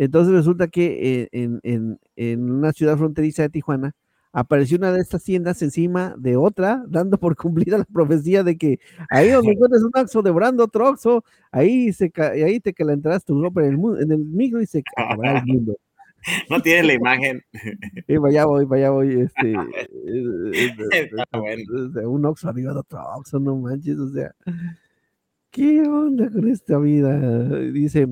[0.00, 3.92] entonces resulta que eh, en, en, en una ciudad fronteriza de Tijuana
[4.32, 8.78] apareció una de estas tiendas encima de otra, dando por cumplida la profecía de que
[9.10, 11.22] ahí donde encuentres un Oxxo devorando otro Oxxo,
[11.52, 15.40] ahí, se, ahí te calentarás tu ropa en el, en el micro y se acabará
[15.40, 15.76] el mundo.
[16.50, 17.42] No tiene la imagen.
[18.06, 22.10] Y allá voy, allá voy, este, eh, eh, bueno.
[22.10, 24.30] un Oxxo arriba de otro Oxxo, no manches, o sea,
[25.50, 27.18] ¿qué onda con esta vida?
[27.70, 28.06] Dice,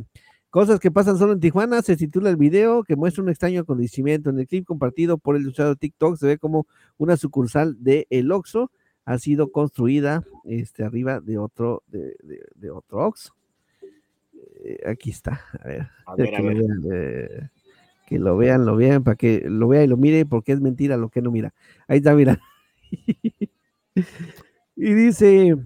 [0.51, 4.31] cosas que pasan solo en Tijuana, se titula el video que muestra un extraño acontecimiento.
[4.31, 8.33] En el clip compartido por el usuario TikTok se ve como una sucursal de El
[8.33, 8.71] Oxxo
[9.05, 13.33] ha sido construida este, arriba de otro, de, de- de otro Oxxo.
[14.65, 17.49] Eh, aquí está, a ver, A ver, a que, lo vean, eh,
[18.07, 20.97] que lo vean, lo vean, para que lo vea y lo mire, porque es mentira
[20.97, 21.55] lo que no mira.
[21.87, 22.39] Ahí está, mira.
[24.77, 25.57] y dice,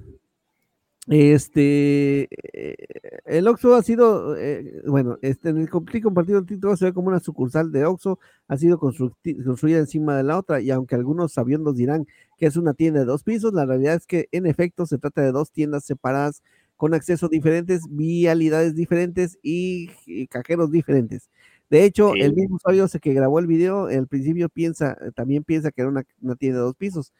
[1.08, 2.76] este, eh,
[3.24, 6.92] el Oxxo ha sido, eh, bueno, este, en el clip compartido en TikTok se ve
[6.92, 11.32] como una sucursal de Oxxo ha sido construida encima de la otra y aunque algunos
[11.32, 12.06] sabiondos dirán
[12.38, 15.22] que es una tienda de dos pisos, la realidad es que en efecto se trata
[15.22, 16.42] de dos tiendas separadas
[16.76, 21.28] con acceso diferentes, vialidades diferentes y, y cajeros diferentes.
[21.70, 22.20] De hecho, Sí.
[22.20, 26.04] el mismo usuario que grabó el video, al principio piensa, también piensa que era una,
[26.20, 27.12] una tienda de dos pisos,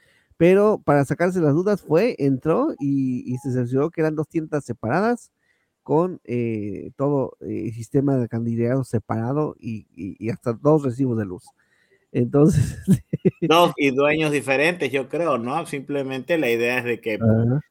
[0.43, 4.65] pero para sacarse las dudas fue, entró y, y se cercioró que eran dos tiendas
[4.65, 5.31] separadas
[5.85, 11.27] con eh, todo eh, sistema de alcantarillado separado y, y- y hasta dos recibos de
[11.27, 11.45] luz.
[12.11, 12.77] Entonces,
[13.41, 15.65] Dos y dueños diferentes, yo creo, ¿no?
[15.65, 17.21] Simplemente la idea es de que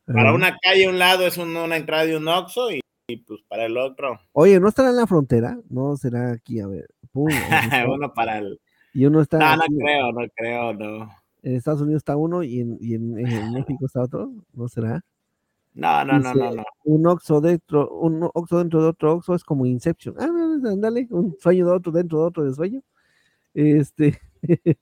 [0.06, 3.42] para una calle un lado es un- una entrada de un Oxxo y, y, pues
[3.50, 5.60] para el otro, oye, ¿no estará en la frontera?
[5.70, 6.88] No, será aquí, a ver.
[7.12, 7.28] pum,
[8.00, 8.62] uno para el...
[8.94, 11.21] y uno está No, no creo, no creo, no.
[11.44, 15.04] En Estados Unidos está uno y en, y en- en México está otro, ¿no será?
[15.74, 16.64] No, no, no, Dice, no, no.
[16.84, 20.16] Un Oxxo dentro, un Oxxo dentro de otro Oxxo es como Inception.
[20.20, 20.26] Ah,
[20.70, 22.82] ándale, un sueño de otro dentro de otro de sueño.
[23.54, 24.20] Este.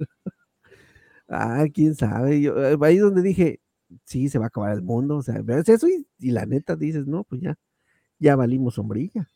[1.28, 2.41] ah, quién sabe.
[2.41, 3.60] Yo, eh, ahí es donde dije,
[4.03, 5.18] sí, se va a acabar el mundo.
[5.18, 7.55] O sea, ves eso y, y la neta dices, no, pues ya,
[8.18, 9.28] ya valimos sombrilla.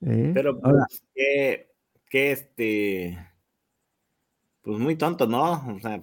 [0.00, 0.30] ¿eh?
[0.34, 1.68] Pero Ahora, pues, que,
[2.08, 3.18] que este,
[4.62, 5.74] pues muy tonto, ¿no?
[5.74, 6.02] O sea,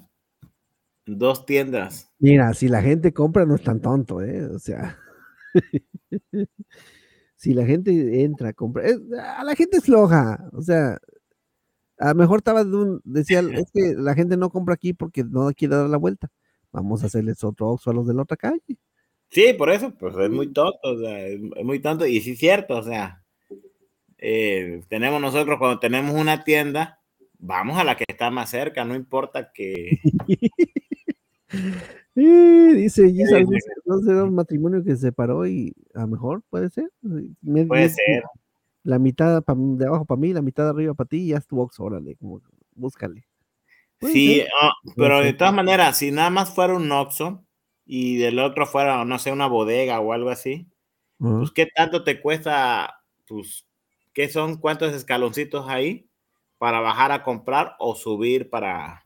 [1.18, 2.12] dos tiendas.
[2.20, 4.46] mira, si la gente compra, no es tan tonto, ¿eh?
[4.46, 4.98] O sea.
[7.36, 8.86] si la gente entra, compra.
[8.86, 10.50] es- a la gente es floja.
[10.54, 11.00] O sea,
[11.98, 15.24] a lo mejor estaba de un, decía, es que la gente no compra aquí porque
[15.24, 16.30] no quiere dar la vuelta.
[16.72, 18.62] Vamos a hacerles otro Oxxo a los de la otra calle.
[19.32, 22.32] Sí, por eso, pues es muy tonto, o sea, es es muy tonto y sí
[22.32, 23.24] es cierto, o sea,
[24.18, 27.00] eh, tenemos nosotros cuando tenemos una tienda,
[27.38, 30.00] vamos a la que está más cerca, no importa que...
[32.16, 33.70] Eh, dice Gis, Sí, algún- sí.
[33.86, 36.92] no será un matrimonio que se separó y a lo mejor puede ser.
[37.02, 38.24] Me- Puede me- ser.
[38.84, 41.38] La mitad pa- de abajo para mí, la mitad de arriba para ti y ya
[41.38, 42.42] es tu Oxxo, órale, como,
[42.76, 43.26] búscale.
[44.02, 47.44] Sí, ah, pero de todas maneras, si nada más fuera un Oxxo
[47.86, 50.68] y del otro fuera, no sé, una bodega o algo así,
[51.18, 53.68] pues qué tanto te cuesta, pues,
[54.14, 56.10] ¿qué son cuántos escaloncitos ahí
[56.58, 59.06] para bajar a comprar o subir para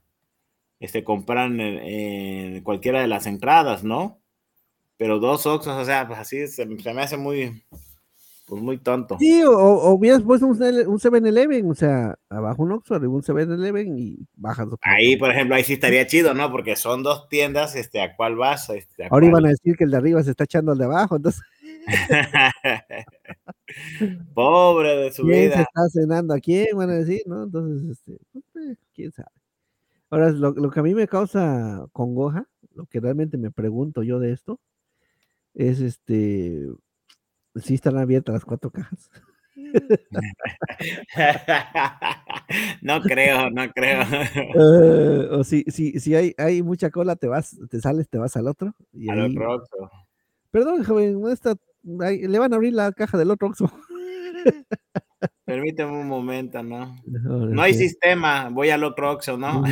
[0.84, 4.20] este, comprar en, en cualquiera de las entradas, ¿no?
[4.98, 7.64] Pero dos Oxxos, o sea, pues así se, se me hace muy,
[8.48, 9.18] pues muy tonto.
[9.18, 13.14] Sí, o, o hubieras puesto un 7 un 7-Eleven, o sea, abajo un Oxxo, arriba
[13.14, 14.80] un 7-Eleven y bajas otro.
[14.82, 16.52] Ahí, por ejemplo, ahí sí estaría chido, ¿no?
[16.52, 18.70] Porque son dos tiendas, este, ¿a cuál vas?
[18.70, 19.46] Este, ¿a Ahora iban cuál?
[19.46, 21.42] a decir que el de arriba se está echando al de abajo, entonces,
[24.34, 25.60] Pobre de su ¿quién se vida.
[25.60, 26.68] está cenando a quién?
[26.76, 27.44] Van a decir, ¿no?
[27.44, 29.30] Entonces, este, pues, eh, quién sabe.
[30.14, 34.20] Ahora, lo, lo que a mí me causa congoja, lo que realmente me pregunto yo
[34.20, 34.60] de esto,
[35.56, 36.68] es este,
[37.56, 39.10] si están abiertas las cuatro cajas.
[42.82, 44.02] no creo, no creo.
[44.56, 48.36] Eh, o si, si, si hay, hay mucha cola, te vas, te sales, te vas
[48.38, 48.74] al otro.
[48.92, 49.90] Y Al ahí- otro Oxxo.
[50.52, 51.56] Perdón, joven, no está,
[52.02, 53.72] ahí- le van a abrir la caja del otro Oxxo.
[55.46, 56.96] Permíteme un momento, ¿no?
[57.06, 59.64] No hay sistema, voy al otro Oxxo, ¿no?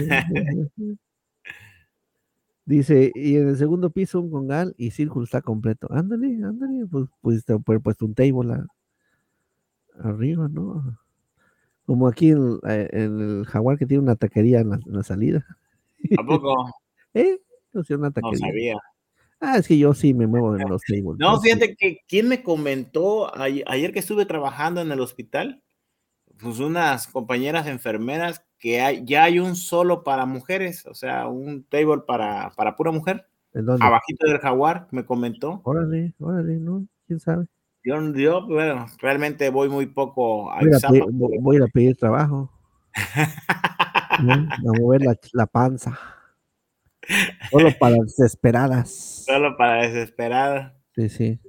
[2.65, 5.87] Dice, y en el segundo piso un congal y círculo está completo.
[5.91, 8.67] Ándale, ándale, pues pudiste haber puesto un table a-
[10.03, 10.97] arriba, ¿no?
[11.85, 15.03] Como aquí en, eh, en el jaguar que tiene una taquería en la, en la
[15.03, 15.45] salida.
[16.17, 16.53] ¿A poco?
[17.13, 17.39] ¿Eh?
[17.73, 18.37] No una No taquería.
[18.47, 18.77] sabía.
[19.43, 21.17] Ah, es que yo sí me muevo en los tables.
[21.17, 25.63] No, fíjate que quién me comentó ay- ayer que estuve trabajando en el hospital,
[26.39, 31.63] pues unas compañeras enfermeras que hay, ya hay un solo para mujeres, o sea, un
[31.63, 33.83] table para, para pura mujer, ¿En dónde?
[33.83, 35.59] abajito del jaguar, me comentó.
[35.63, 36.85] Órale, órale, ¿no?
[37.07, 37.47] quién sabe.
[37.83, 41.03] Yo, yo, bueno, realmente voy muy poco a, pedir,
[41.41, 42.51] voy- a pedir trabajo.
[44.21, 44.33] ¿no?
[44.33, 45.97] A mover la, la panza.
[47.49, 49.23] Solo para desesperadas.
[49.25, 50.77] solo para desesperar.
[50.95, 51.39] Sí, sí.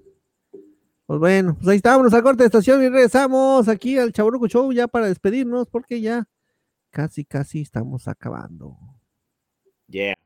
[1.07, 4.73] Pues bueno, pues ahí estábamos a corte de estación y regresamos aquí al Chaburuco Show
[4.73, 6.27] ya para despedirnos porque ya
[6.91, 8.79] casi, casi estamos acabando.
[9.89, 10.17] Yeah.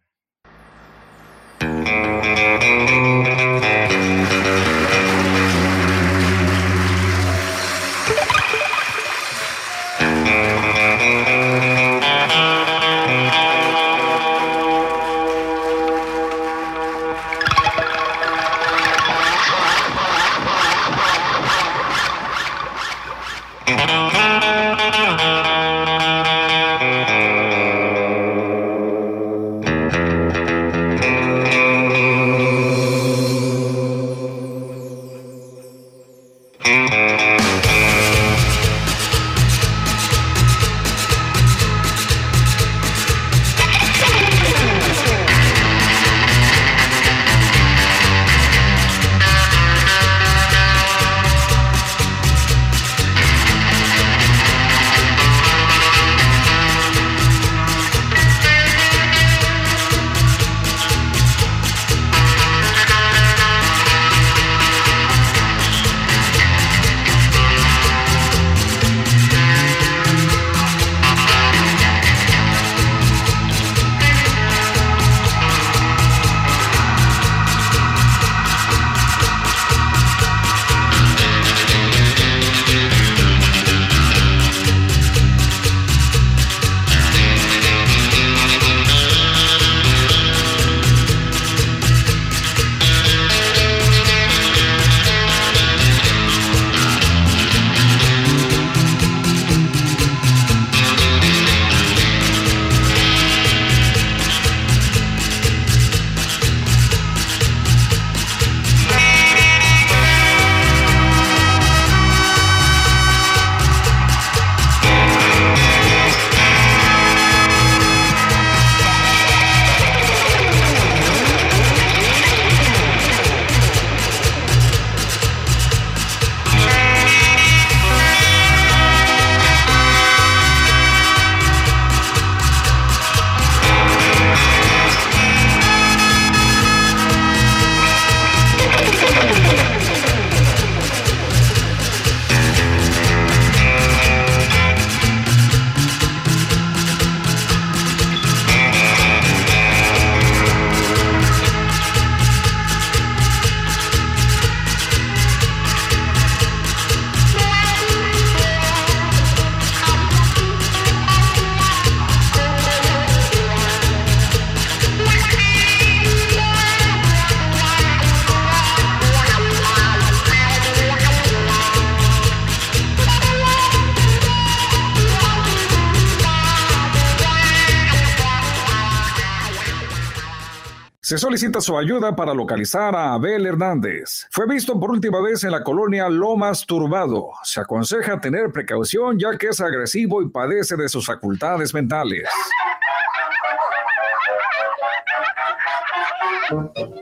[181.16, 184.26] Se solicita su ayuda para localizar a Abel Hernández.
[184.30, 187.30] Fue visto por última vez en la colonia Lomas Turbado.
[187.42, 192.28] Se aconseja tener precaución ya que es agresivo y padece de sus facultades mentales.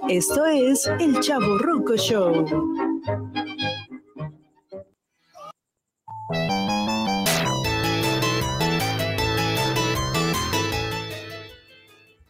[0.09, 2.47] Esto es el Chaborruco Show.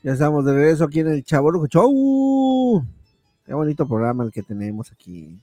[0.05, 2.85] Ya estamos de regreso aquí en el Chaborruco Show.
[3.47, 5.41] Qué bonito programa el que tenemos aquí.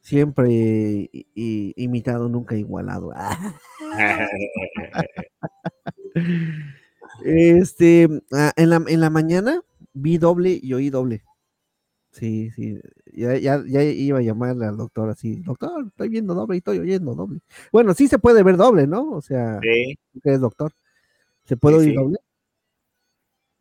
[0.00, 3.12] Siempre i- i- imitado, nunca igualado.
[7.24, 9.60] Este, ah, en la, en la mañana
[9.92, 11.22] vi doble y oí doble.
[12.12, 12.80] Sí, sí.
[13.12, 16.78] Ya, ya, ya iba a llamarle al doctor así, doctor, estoy viendo doble y estoy
[16.78, 17.40] oyendo doble.
[17.72, 19.10] Bueno, sí se puede ver doble, ¿no?
[19.12, 19.98] O sea, Sí.
[20.12, 20.72] tú que eres doctor.
[21.44, 21.96] ¿Se puede Sí, oír sí.
[21.96, 22.18] doble?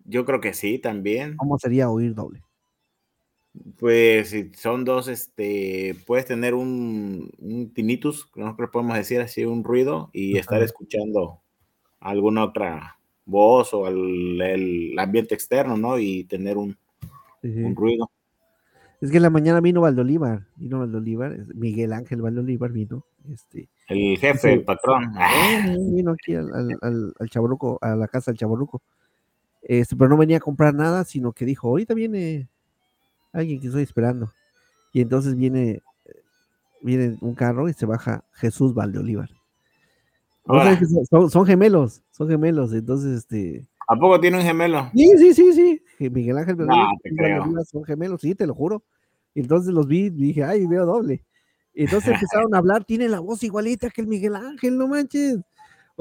[0.09, 1.37] Yo creo que sí, también.
[1.37, 2.41] ¿Cómo sería oír doble?
[3.77, 9.45] Pues si son dos, este, puedes tener un, un tinnitus, que nosotros podemos decir así,
[9.45, 11.41] un ruido, y estar escuchando
[11.99, 15.99] alguna otra voz o el, el ambiente externo, ¿no?
[15.99, 16.77] Y tener un,
[17.41, 17.63] Sí, sí.
[17.63, 18.09] un ruido.
[19.01, 24.17] Es que en la mañana vino Valdolívar, vino Valdolívar, Miguel Ángel Valdolívar vino, este, El
[24.17, 24.53] jefe, Sí.
[24.55, 25.13] el patrón.
[25.17, 28.81] eh, vino aquí al, al, al, al Chavorruco, a la casa del Chaborruco.
[29.61, 32.47] Este, pero no venía a comprar nada, sino que dijo, ahorita viene
[33.33, 34.31] alguien que estoy esperando.
[34.93, 35.81] Y entonces viene,
[36.81, 39.29] viene un carro y se baja Jesús Valdeolívar.
[40.45, 43.67] Son- son, son gemelos, son gemelos, entonces este.
[43.87, 44.89] ¿A poco tiene un gemelo?
[44.93, 46.09] Sí, sí, sí, sí.
[46.09, 46.95] Miguel Ángel Valdeolívar.
[47.11, 48.83] Valdeolívar son gemelos, sí, te lo juro.
[49.35, 51.23] Entonces los vi y dije, ay, veo doble.
[51.75, 55.39] Entonces empezaron a hablar, tiene la voz igualita que el Miguel Ángel, no manches.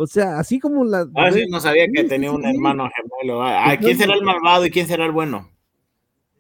[0.00, 1.08] O sea, así como la.
[1.16, 3.42] Ah, sí, no sabía que tenía un hermano gemelo.
[3.42, 5.50] Ah, ¿Quién será el malvado y quién será el bueno?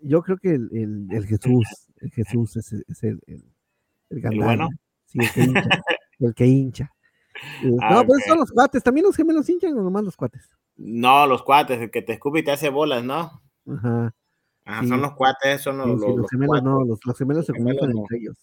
[0.00, 1.66] Yo creo que el, el, el Jesús,
[2.00, 3.42] el Jesús es, el- es el, el,
[4.10, 4.68] el bueno?
[5.06, 5.68] Sí, el que hincha.
[6.20, 6.92] el que hincha.
[7.64, 8.08] Eh, Ah, no, ok.
[8.28, 10.48] son los cuates, también los gemelos hinchan o nomás los cuates.
[10.76, 13.42] No, los cuates, el que te escupe y te hace bolas, ¿no?
[13.68, 14.14] Ajá.
[14.64, 14.88] Ajá, Sí.
[14.88, 17.52] son los cuates, son los, Sí, los- los los gemelos no, los, los gemelos se
[17.54, 17.98] comunican no.
[18.02, 18.36] entre ellos.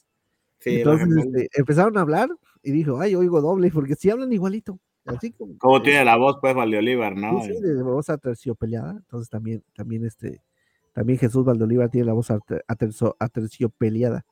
[0.59, 2.29] Sí, Entonces este, empezaron a hablar
[2.63, 4.77] y dijo, ay, oigo doble, porque sí hablan igualito.
[5.05, 5.57] Así como.
[5.57, 7.41] ¿Cómo tiene la voz, pues, Valdeolívar, no?
[7.43, 8.91] sí, de voz aterciopeleada.
[8.91, 10.41] Entonces también, también este,
[10.93, 14.25] también Jesús Valdoliva tiene la voz ater- aterzo- aterciopeleada.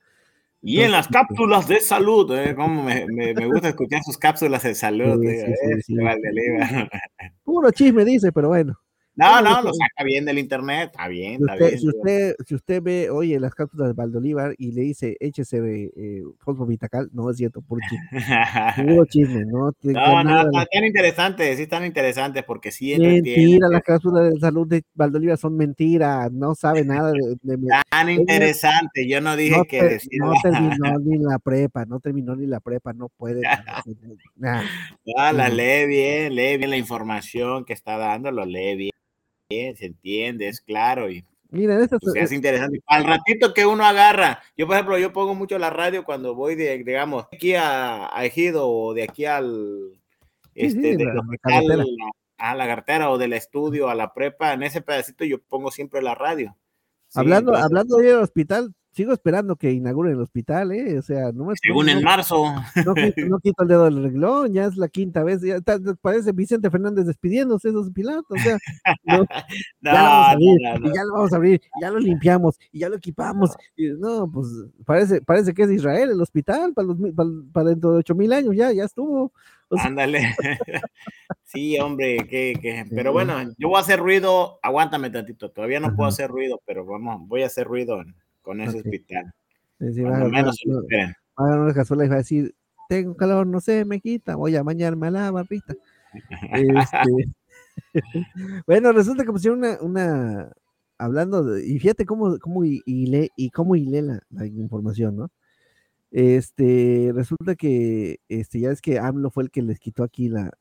[0.61, 2.55] Y en las este, cápsulas de salud, ¿eh?
[2.55, 5.95] Como me, me, me gusta escuchar sus cápsulas de salud, Sí, sí.
[5.95, 6.89] Valdeolívar.
[7.43, 8.79] Puro chisme dice, pero bueno.
[9.15, 11.79] No, no, lo saca bien del internet, está bien, Si está usted, bien.
[11.79, 16.23] si, usted, si usted ve, oye, las cápsulas de Valdolívar y le dice, échese eh,
[16.39, 18.87] fosfovitacal, no es cierto, puro chisme.
[18.87, 23.83] Puro chisme, no No, no, están tan interesantes, sí están interesantes porque sí Mentira, las
[23.83, 29.05] cápsulas de salud de Valdolívar son mentiras, no sabe nada de, de- tan interesantes.
[29.07, 32.47] Yo no dije no, que te- decir no terminó ni la prepa, no terminó ni
[32.47, 33.41] la prepa, no puede.
[34.35, 34.63] Nah.
[35.17, 38.91] Ah, la lee bien, lee bien la información que está dando, lo lee bien,
[39.53, 42.79] bien, se entiende, es claro y Mira, estas, pues, se hace interesante.
[42.87, 46.55] Al ratito que uno agarra, yo por ejemplo, yo pongo mucho la radio cuando voy
[46.55, 49.91] de, digamos, aquí a, a Ejido o de aquí al,
[50.55, 51.13] Sí, sí, este, del la-
[51.61, 51.85] la
[52.37, 56.01] a la cartera o del estudio a la prepa, en ese pedacito yo pongo siempre
[56.01, 56.57] la radio.
[57.07, 60.97] Sí, hablando, entonces, hablando del hospital, sigo esperando que inauguren el hospital, ¿eh?
[60.99, 62.45] O sea, no me según no- en marzo.
[62.85, 65.79] No quito, no quito el dedo del renglón, ya es la quinta vez, ya está-
[66.01, 68.57] parece Vicente Fernández despidiéndose de esos pilotos, o sea,
[69.03, 69.25] no,
[69.81, 71.89] ya lo vamos a No, abrir, no, no, y ya lo vamos a abrir, ya
[71.91, 74.47] lo limpiamos, y ya lo equipamos, y no, pues
[74.85, 78.31] parece, parece que es Israel el hospital para, los, para, para dentro de ocho mil
[78.31, 79.31] años, ya, ya estuvo.
[79.69, 80.35] O sea, Ándale.
[81.43, 85.95] sí, hombre, que, que- pero bueno, yo voy a hacer ruido, aguántame tantito, todavía no
[85.95, 89.33] puedo hacer ruido, pero vamos, voy a hacer ruido en- con ese hospital.
[89.79, 92.53] Cuando va- va- menos se lo va- a una cazuela y va a decir,
[92.89, 95.73] tengo calor, no sé, me quita, voy a bañarme a la barrita.
[96.53, 97.09] Este,
[98.67, 100.51] bueno, resulta que pusieron una, una
[100.99, 105.31] hablando de, y fíjate cómo, cómo hi- hilé, y cómo hilé la, la información, ¿no?
[106.11, 110.51] Este, resulta que, este, ya es que AMLO fue el que les quitó aquí la,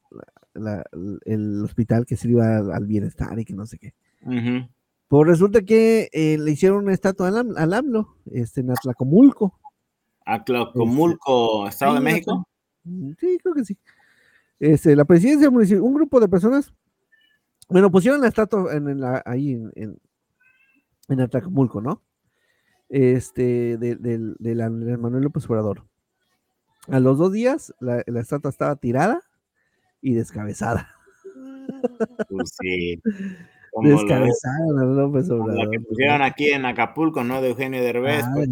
[0.54, 3.92] la- la- el hospital que sirva al, al bienestar y que no sé qué.
[4.22, 4.66] Ujú.
[5.12, 9.60] Pues resulta que eh, le hicieron una estatua al, al AMLO, este, en Atlacomulco.
[10.24, 12.48] A Tlacomulco, Estado de México.
[13.20, 13.76] Sí, creo que sí.
[14.58, 16.72] Este, la presidencia municipal, un grupo de personas,
[17.68, 19.98] bueno, pusieron la estatua en, en la, ahí en, en,
[21.08, 22.00] en Atlacomulco, ¿no?
[22.88, 25.84] Este, de- Andrés Manuel López Obrador.
[26.88, 29.20] A los dos días, la, la estatua estaba tirada
[30.00, 30.88] y descabezada.
[32.30, 32.98] Pues sí.
[33.82, 35.70] Descabezada la López como la Obrador.
[35.70, 37.40] que pusieron aquí en Acapulco, ¿no?
[37.40, 38.22] De Eugenio Derbez.
[38.24, 38.48] Ah, pues.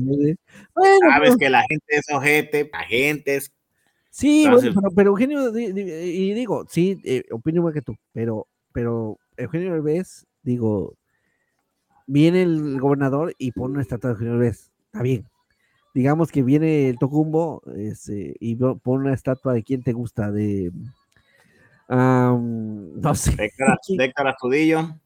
[0.74, 3.52] Bueno, sabes pues, que la gente es ojete, la gente es
[4.10, 8.48] Sí, Entonces- bueno, pero, pero Eugenio, y digo, sí, eh, opino igual que tú, pero,
[8.72, 10.96] pero Eugenio Derbez, digo,
[12.06, 15.26] viene el gobernador y pone una estatua de Eugenio Derbez, está bien.
[15.94, 20.72] Digamos que viene el Tocumbo este, y pone una estatua de quién te gusta, de,
[21.88, 23.34] am, no sé.
[23.38, 24.98] Héctor Astudillo.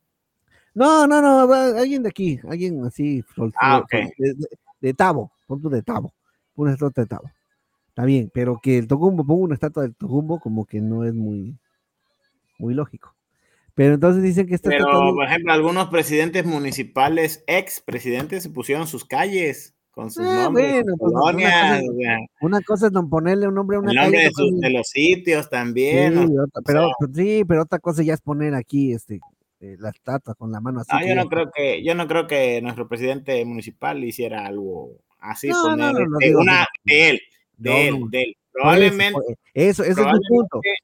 [0.74, 3.52] No, no, no, alguien de aquí, alguien así, Ah, sol-
[3.82, 3.90] ok.
[4.18, 4.48] de, de-
[4.80, 6.12] de Tabo, pon tú de Tabo,
[6.56, 7.30] una estatua de Tabo.
[7.88, 11.14] Está bien, pero que el Tocumbo ponga una estatua del Tocumbo como que no es
[11.14, 11.56] muy,
[12.58, 13.14] muy lógico.
[13.74, 18.50] Pero entonces dicen que esta Pero, estatua por ejemplo, algunos presidentes municipales, ex presidentes, se
[18.50, 22.86] pusieron sus calles con sus Ah, nombres, bueno, pues, una cosa- o sea, una cosa
[22.88, 25.48] es no ponerle un nombre a una el nombre calle, de, sus- de los sitios
[25.48, 26.14] también.
[26.14, 29.20] Sí, o- otra- o pero sea, sí, pero otra cosa ya es poner aquí este
[29.60, 30.90] eh, la estatua con la mano así.
[30.92, 34.90] ah, que yo no creo que, yo no creo que nuestro presidente municipal hiciera algo
[35.18, 37.20] así, No, poner no, no, no este, digo, una de él,
[37.56, 38.08] de No, él, no.
[38.08, 38.30] de él.
[38.30, 39.24] Eso, Probablemente, por-
[39.54, 40.60] Eso, ese es mi punto.
[40.60, 40.78] probablemente-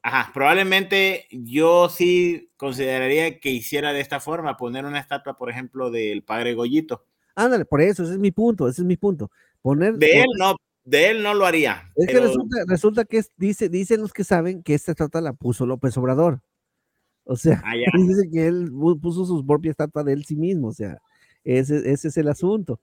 [0.00, 5.90] Ajá, probablemente yo sí consideraría que hiciera de esta forma, poner una estatua, por ejemplo,
[5.90, 7.04] del padre Goyito.
[7.34, 9.30] Ándale, por eso, ese es mi punto, ese es mi punto.
[9.60, 11.90] Poner, De él no, de él no lo haría.
[11.96, 15.20] Es que pero- resulta, resulta que es- dice, dicen los que saben que esta estatua
[15.20, 16.40] la puso López Obrador.
[17.30, 17.74] O sea, Ah,
[18.16, 20.68] dice que él pu- puso su propia estatua de él sí mismo.
[20.68, 20.98] O sea,
[21.44, 22.80] ese, ese es el asunto.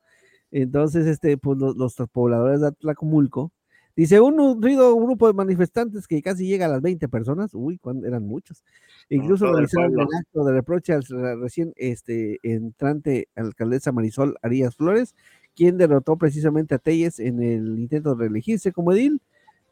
[0.52, 3.52] Entonces, este, pues los, los pobladores de Atlacomulco,
[3.96, 8.26] dice, un nutrido grupo de manifestantes que casi llega a las 20 personas, uy, eran
[8.28, 8.64] muchos,
[9.10, 10.18] incluso el realizaron el pueblo.
[10.18, 15.16] acto de reproche al re- recién este, entrante alcaldesa Marisol Arias Flores,
[15.56, 19.22] quien derrotó precisamente a Telles en el intento de reelegirse como edil.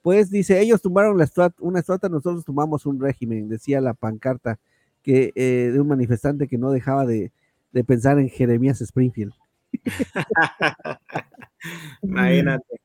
[0.04, 4.60] Pues dice, ellos tumbaron la estatua, una estatua, nosotros tumbamos un régimen, decía la pancarta
[5.02, 7.32] que, eh, de un manifestante que no dejaba de,
[7.72, 9.34] de pensar en Jeremías Springfield.
[12.02, 12.80] Imagínate.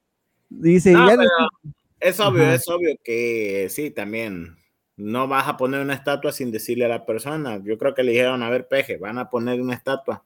[0.49, 2.55] Dice, No, ya pero no- es obvio, Ajá.
[2.55, 4.57] es obvio que sí, también.
[4.97, 7.59] No vas a poner una estatua sin decirle a la persona.
[7.63, 10.25] Yo creo que le dijeron, a ver, peje, van a poner una estatua.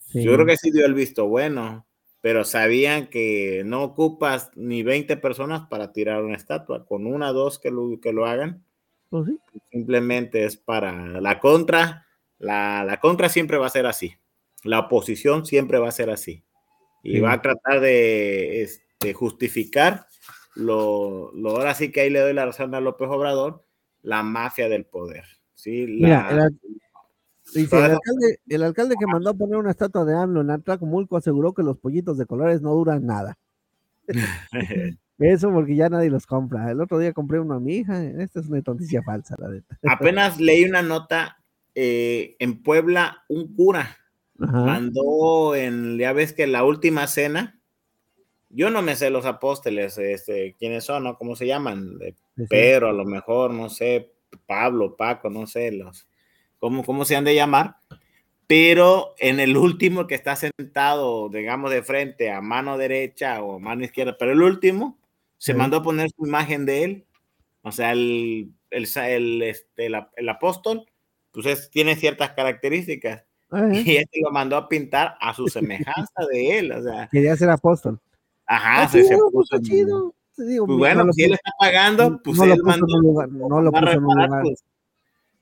[0.00, 0.22] Sí.
[0.22, 1.86] Yo creo que sí dio el visto bueno,
[2.24, 6.86] pero sabían que no ocupas ni 20 personas para tirar una estatua.
[6.86, 8.64] Con una o dos que lo, que lo hagan,
[9.52, 12.06] Pues simplemente es para la contra.
[12.38, 14.14] La, la contra siempre va a ser así.
[14.62, 16.42] La oposición siempre va a ser así.
[17.02, 20.06] Y va a tratar de este, justificar
[20.54, 23.66] lo, lo ahora sí que ahí le doy la razón a López Obrador,
[24.00, 25.24] la mafia del poder.
[25.52, 25.84] ¿sí?
[25.90, 26.58] Mira, La- el, al-
[27.60, 31.16] dice, el alcalde, el alcalde que mandó a poner una estatua de AMLO en Atlacomulco
[31.16, 33.38] aseguró que los pollitos de colores no duran nada.
[35.18, 36.70] Eso porque ya nadie los compra.
[36.70, 38.04] El otro día compré uno a mi hija.
[38.04, 39.78] Esta es una noticia falsa, la neta.
[39.88, 41.38] Apenas leí una nota
[41.74, 43.96] eh, en Puebla, un cura
[44.40, 44.64] Ajá.
[44.64, 47.60] mandó en, ya ves que la última cena,
[48.50, 51.16] yo no me sé los apóstoles, este, quiénes son, ¿no?
[51.16, 51.98] ¿Cómo se llaman?
[52.48, 54.12] Pedro, a lo mejor, no sé,
[54.46, 56.08] Pablo, Paco, no sé, los,
[56.64, 57.76] ¿cómo, cómo se han de llamar?
[58.46, 63.84] Pero en el último que está sentado, digamos, de frente a mano derecha o mano
[63.84, 64.96] izquierda, pero el último
[65.36, 65.58] se Sí.
[65.58, 67.04] mandó a poner su imagen de él,
[67.62, 70.86] o sea, el, el, el, este, el, el apóstol,
[71.32, 73.82] pues es- tiene ciertas características Ah, ¿eh?
[73.84, 77.50] y este lo mandó a pintar a su semejanza de él, o sea, Quería ser
[77.50, 78.00] apóstol.
[78.46, 80.14] ajá, Está se, se chido, pues, puso chido.
[80.36, 82.74] Digo, Pues bueno, no lo si él puso- está pagando, pues no lo él puso
[82.74, 84.64] en mandó un lugar, no lo puso en lugar, pues.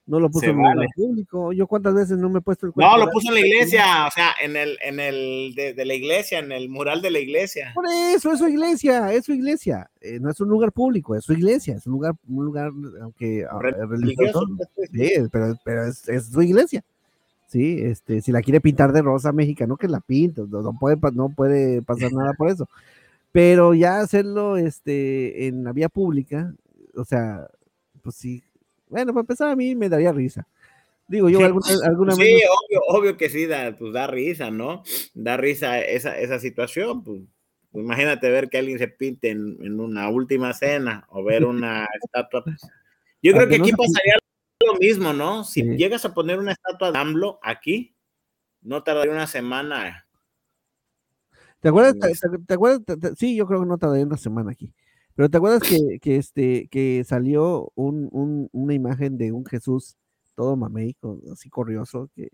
[0.07, 0.87] No lo puso en vale.
[0.97, 1.53] público.
[1.53, 3.47] Yo cuántas veces no me he puesto el No, cuerpo lo de- puso en la
[3.47, 7.11] iglesia, o sea, en el, en el de, de la iglesia, en el mural de
[7.13, 7.71] la iglesia.
[7.75, 9.89] Por eso, es su iglesia, es su iglesia.
[10.01, 13.47] Eh, no es un lugar público, es su iglesia, es un lugar, un lugar, aunque
[13.61, 14.45] Re- religioso.
[14.47, 16.83] religioso, Sí, pero, pero es, es su iglesia.
[17.47, 20.97] Sí, este, si la quiere pintar de rosa mexicano, que la pinte, no, no puede,
[21.13, 22.67] no puede pasar nada por eso.
[23.31, 26.53] Pero ya hacerlo este, en la vía pública,
[26.97, 27.47] o sea,
[28.03, 28.43] pues sí.
[28.93, 30.47] Bueno, para empezar, a mí me daría risa.
[31.09, 34.83] Digo, yo alguna, alguna sí, obvio, obvio que sí, da, pues da risa, ¿no?
[35.15, 37.23] Da risa esa, esa situación, pues.
[37.73, 42.45] Imagínate ver que alguien se pinte en, en una última cena o ver una estatua.
[42.45, 42.61] pues.
[43.23, 44.15] Yo creo que aquí pasaría
[44.67, 45.43] lo mismo, ¿no?
[45.45, 45.77] Si Sí.
[45.79, 47.95] llegas a poner una estatua de AMLO aquí,
[48.61, 50.07] no tardaría una semana.
[51.61, 51.95] ¿Te acuerdas?
[51.95, 52.83] Mm, te- te- te acuerdas?
[53.17, 54.71] sí, yo creo que no tardaría una semana aquí.
[55.15, 59.97] Pero ¿te acuerdas que, que, este, que salió un, un- una imagen de un Jesús
[60.35, 60.97] todo mamey,
[61.31, 62.29] así corrioso, que,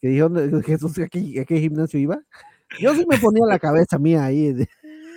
[0.00, 2.18] que dijo "¿Dónde- Jesús a qué, a qué gimnasio iba?
[2.80, 4.52] Yo sí me ponía la cabeza mía ahí.
[4.52, 4.68] de-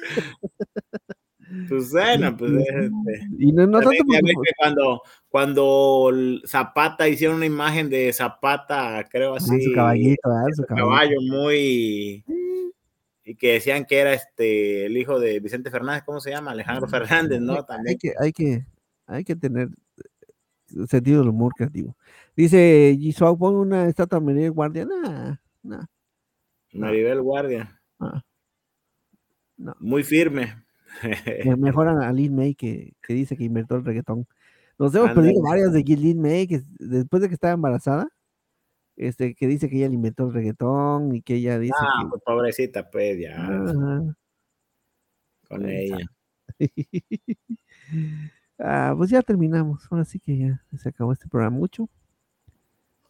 [1.70, 2.92] Pues bueno, pues este,
[3.40, 6.12] Y no, no también tanto ya porque- ves que cuando, cuando
[6.46, 12.24] Zapata hicieron una imagen de Zapata, creo Ah, así, su caballito, ah, su caballo muy
[13.30, 16.52] y que decían que era este el hijo de Vicente Fernández, ¿cómo se llama?
[16.52, 17.56] Alejandro Fernández, ¿no?
[17.56, 17.98] Hay También.
[18.00, 18.66] que, hay que,
[19.06, 19.70] hay que tener
[20.88, 21.96] sentido del humor creativo.
[22.36, 24.86] Dice Gisao, pon una estatua Maribel Guardia.
[24.86, 25.86] Nah, nah,
[26.74, 27.82] Maribel Guardia.
[28.00, 28.22] ah.
[29.58, 29.76] No.
[29.80, 30.64] Muy firme.
[31.44, 34.26] Me- Mejor a Lin May que, que dice que inventó el reggaetón.
[34.80, 38.08] Nos hemos perdido varias de Lin May que después de que estaba embarazada,
[38.98, 42.10] este, que dice que ella le inventó el reggaetón y que ella dice Ah, que.
[42.10, 44.16] pues pobrecita, pues ya Ajá.
[45.48, 45.98] con ella.
[48.60, 49.88] Ah, pues ya terminamos.
[49.92, 51.90] Ahora sí que ya se acabó este programa mucho.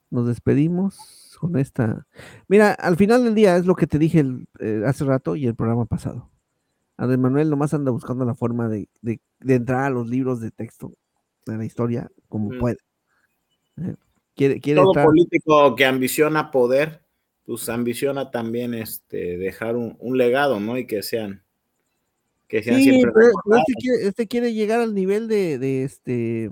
[0.10, 2.06] Nos despedimos con esta.
[2.50, 5.48] Mira, al final del día es lo que te dije el- eh, hace rato y
[5.48, 6.30] el programa pasado.
[6.98, 10.52] Andrés Manuel nomás anda buscando la forma de, de- de entrar a los libros de
[10.52, 10.92] texto
[11.46, 12.60] de la historia como Mm.
[12.60, 12.78] puede.
[13.78, 13.96] Eh,
[14.38, 17.02] Quiere, quiere Todo político que ambiciona poder,
[17.44, 20.78] pues ambiciona también este dejar un, un legado, ¿no?
[20.78, 21.44] Y que sean
[22.48, 26.52] que sean Sí, siempre pero, este, quiere, este quiere llegar al nivel de, de este.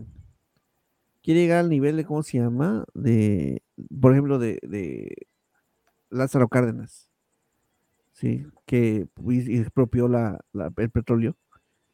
[1.22, 2.86] Quiere llegar al nivel de, ¿cómo se llama?
[2.94, 3.62] De,
[4.02, 5.28] por ejemplo, de, de
[6.10, 7.08] Lázaro Cárdenas.
[8.14, 11.36] Sí, que pues, expropió la, la- el petróleo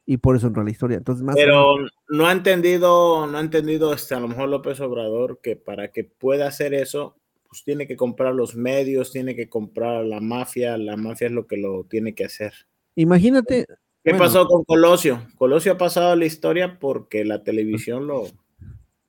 [0.05, 0.97] y por eso entró a la historia.
[0.97, 4.79] Entonces, más Pero menos- no ha entendido, no ha entendido este, a lo mejor López
[4.81, 7.15] Obrador que para que pueda hacer eso,
[7.47, 11.47] pues tiene que comprar los medios, tiene que comprar la mafia, la mafia es lo
[11.47, 12.53] que lo tiene que hacer.
[12.95, 13.65] Imagínate.
[14.03, 15.27] ¿Qué bueno, pasó con Colosio?
[15.37, 18.25] Colosio ha pasado la historia porque la televisión lo...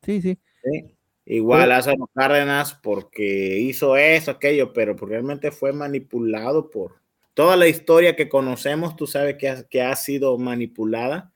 [0.03, 0.39] Sí, sí.
[0.65, 0.95] ¿sí?
[1.25, 6.97] Igual Pero- Lázaro Cárdenas porque hizo eso, aquello, pero realmente fue manipulado por
[7.35, 11.33] toda la historia que conocemos, tú sabes que ha, que ha sido manipulada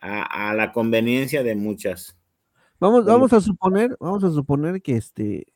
[0.00, 2.18] a, a la conveniencia de muchas.
[2.80, 3.18] Vamos, Bueno.
[3.18, 5.46] vamos a suponer, vamos a suponer que este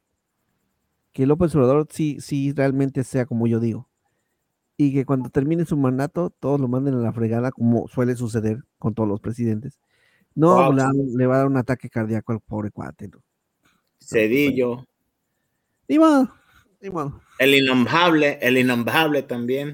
[1.13, 3.89] que López Obrador sí, sí realmente sea como yo digo.
[4.77, 8.63] Y que cuando termine su mandato, todos lo manden a la fregada, como suele suceder
[8.79, 9.81] con todos los presidentes.
[10.35, 10.73] No, Wow.
[10.75, 10.85] le,
[11.17, 13.09] le va a dar un ataque cardíaco al pobre cuate.
[13.09, 13.23] ¿no?
[13.99, 14.85] Cedillo,
[15.89, 16.31] ni modo.
[17.39, 19.73] El innombrable, el innombrable también.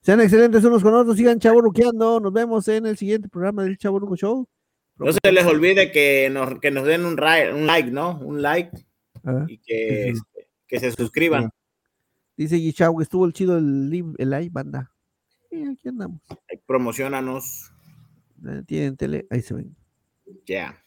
[0.00, 2.20] Sean excelentes unos con otros, sigan chaburruqueando.
[2.20, 4.48] Nos vemos en el siguiente programa del Chaburruco Show.
[4.96, 8.18] No se les olvide que nos, que nos den un, un like, ¿no?
[8.18, 8.70] Un like
[9.24, 10.20] Ah, y que, sí.
[10.34, 11.50] este, que se suscriban.
[12.36, 14.90] Dice Guichau que estuvo el chido el, el live, banda.
[15.48, 16.20] Sí, aquí andamos.
[16.66, 17.70] Promocionanos.
[18.66, 19.76] Tienen tele, ahí se ven.
[20.46, 20.81] Ya.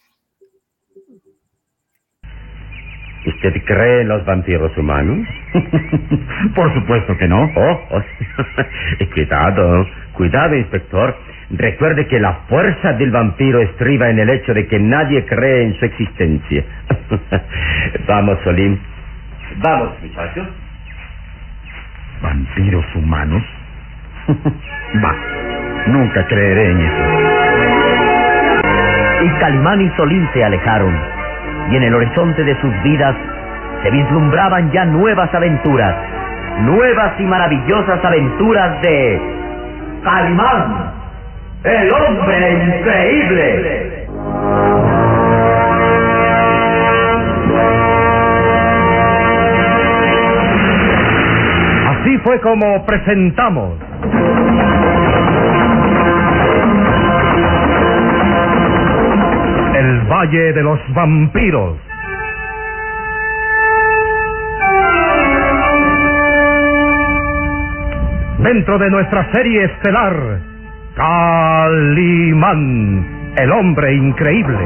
[3.25, 5.27] ¿Usted cree en los vampiros humanos?
[6.55, 7.51] Por supuesto que no.
[7.55, 9.05] Oh, oh, sí.
[9.13, 11.15] cuidado, cuidado, inspector.
[11.51, 15.79] Recuerde que la fuerza del vampiro estriba en el hecho de que nadie cree en
[15.79, 16.63] su existencia.
[18.07, 18.79] Vamos, Solín.
[19.57, 20.47] Vamos, muchachos.
[22.21, 23.43] ¿Vampiros humanos?
[25.03, 25.15] Va,
[25.87, 27.03] nunca creeré en eso.
[29.23, 30.95] Y Calimán y Solín se alejaron,
[31.71, 33.15] y en el horizonte de sus vidas
[33.83, 35.95] se vislumbraban ya nuevas aventuras,
[36.61, 39.21] nuevas y maravillosas aventuras de
[40.03, 40.91] Calimán,
[41.63, 44.07] el hombre increíble.
[51.87, 53.73] Así fue como presentamos.
[59.75, 61.77] El Valle de los Vampiros.
[68.39, 70.39] Dentro de nuestra serie estelar,
[70.95, 72.23] Calimán,
[73.35, 74.65] el hombre increíble.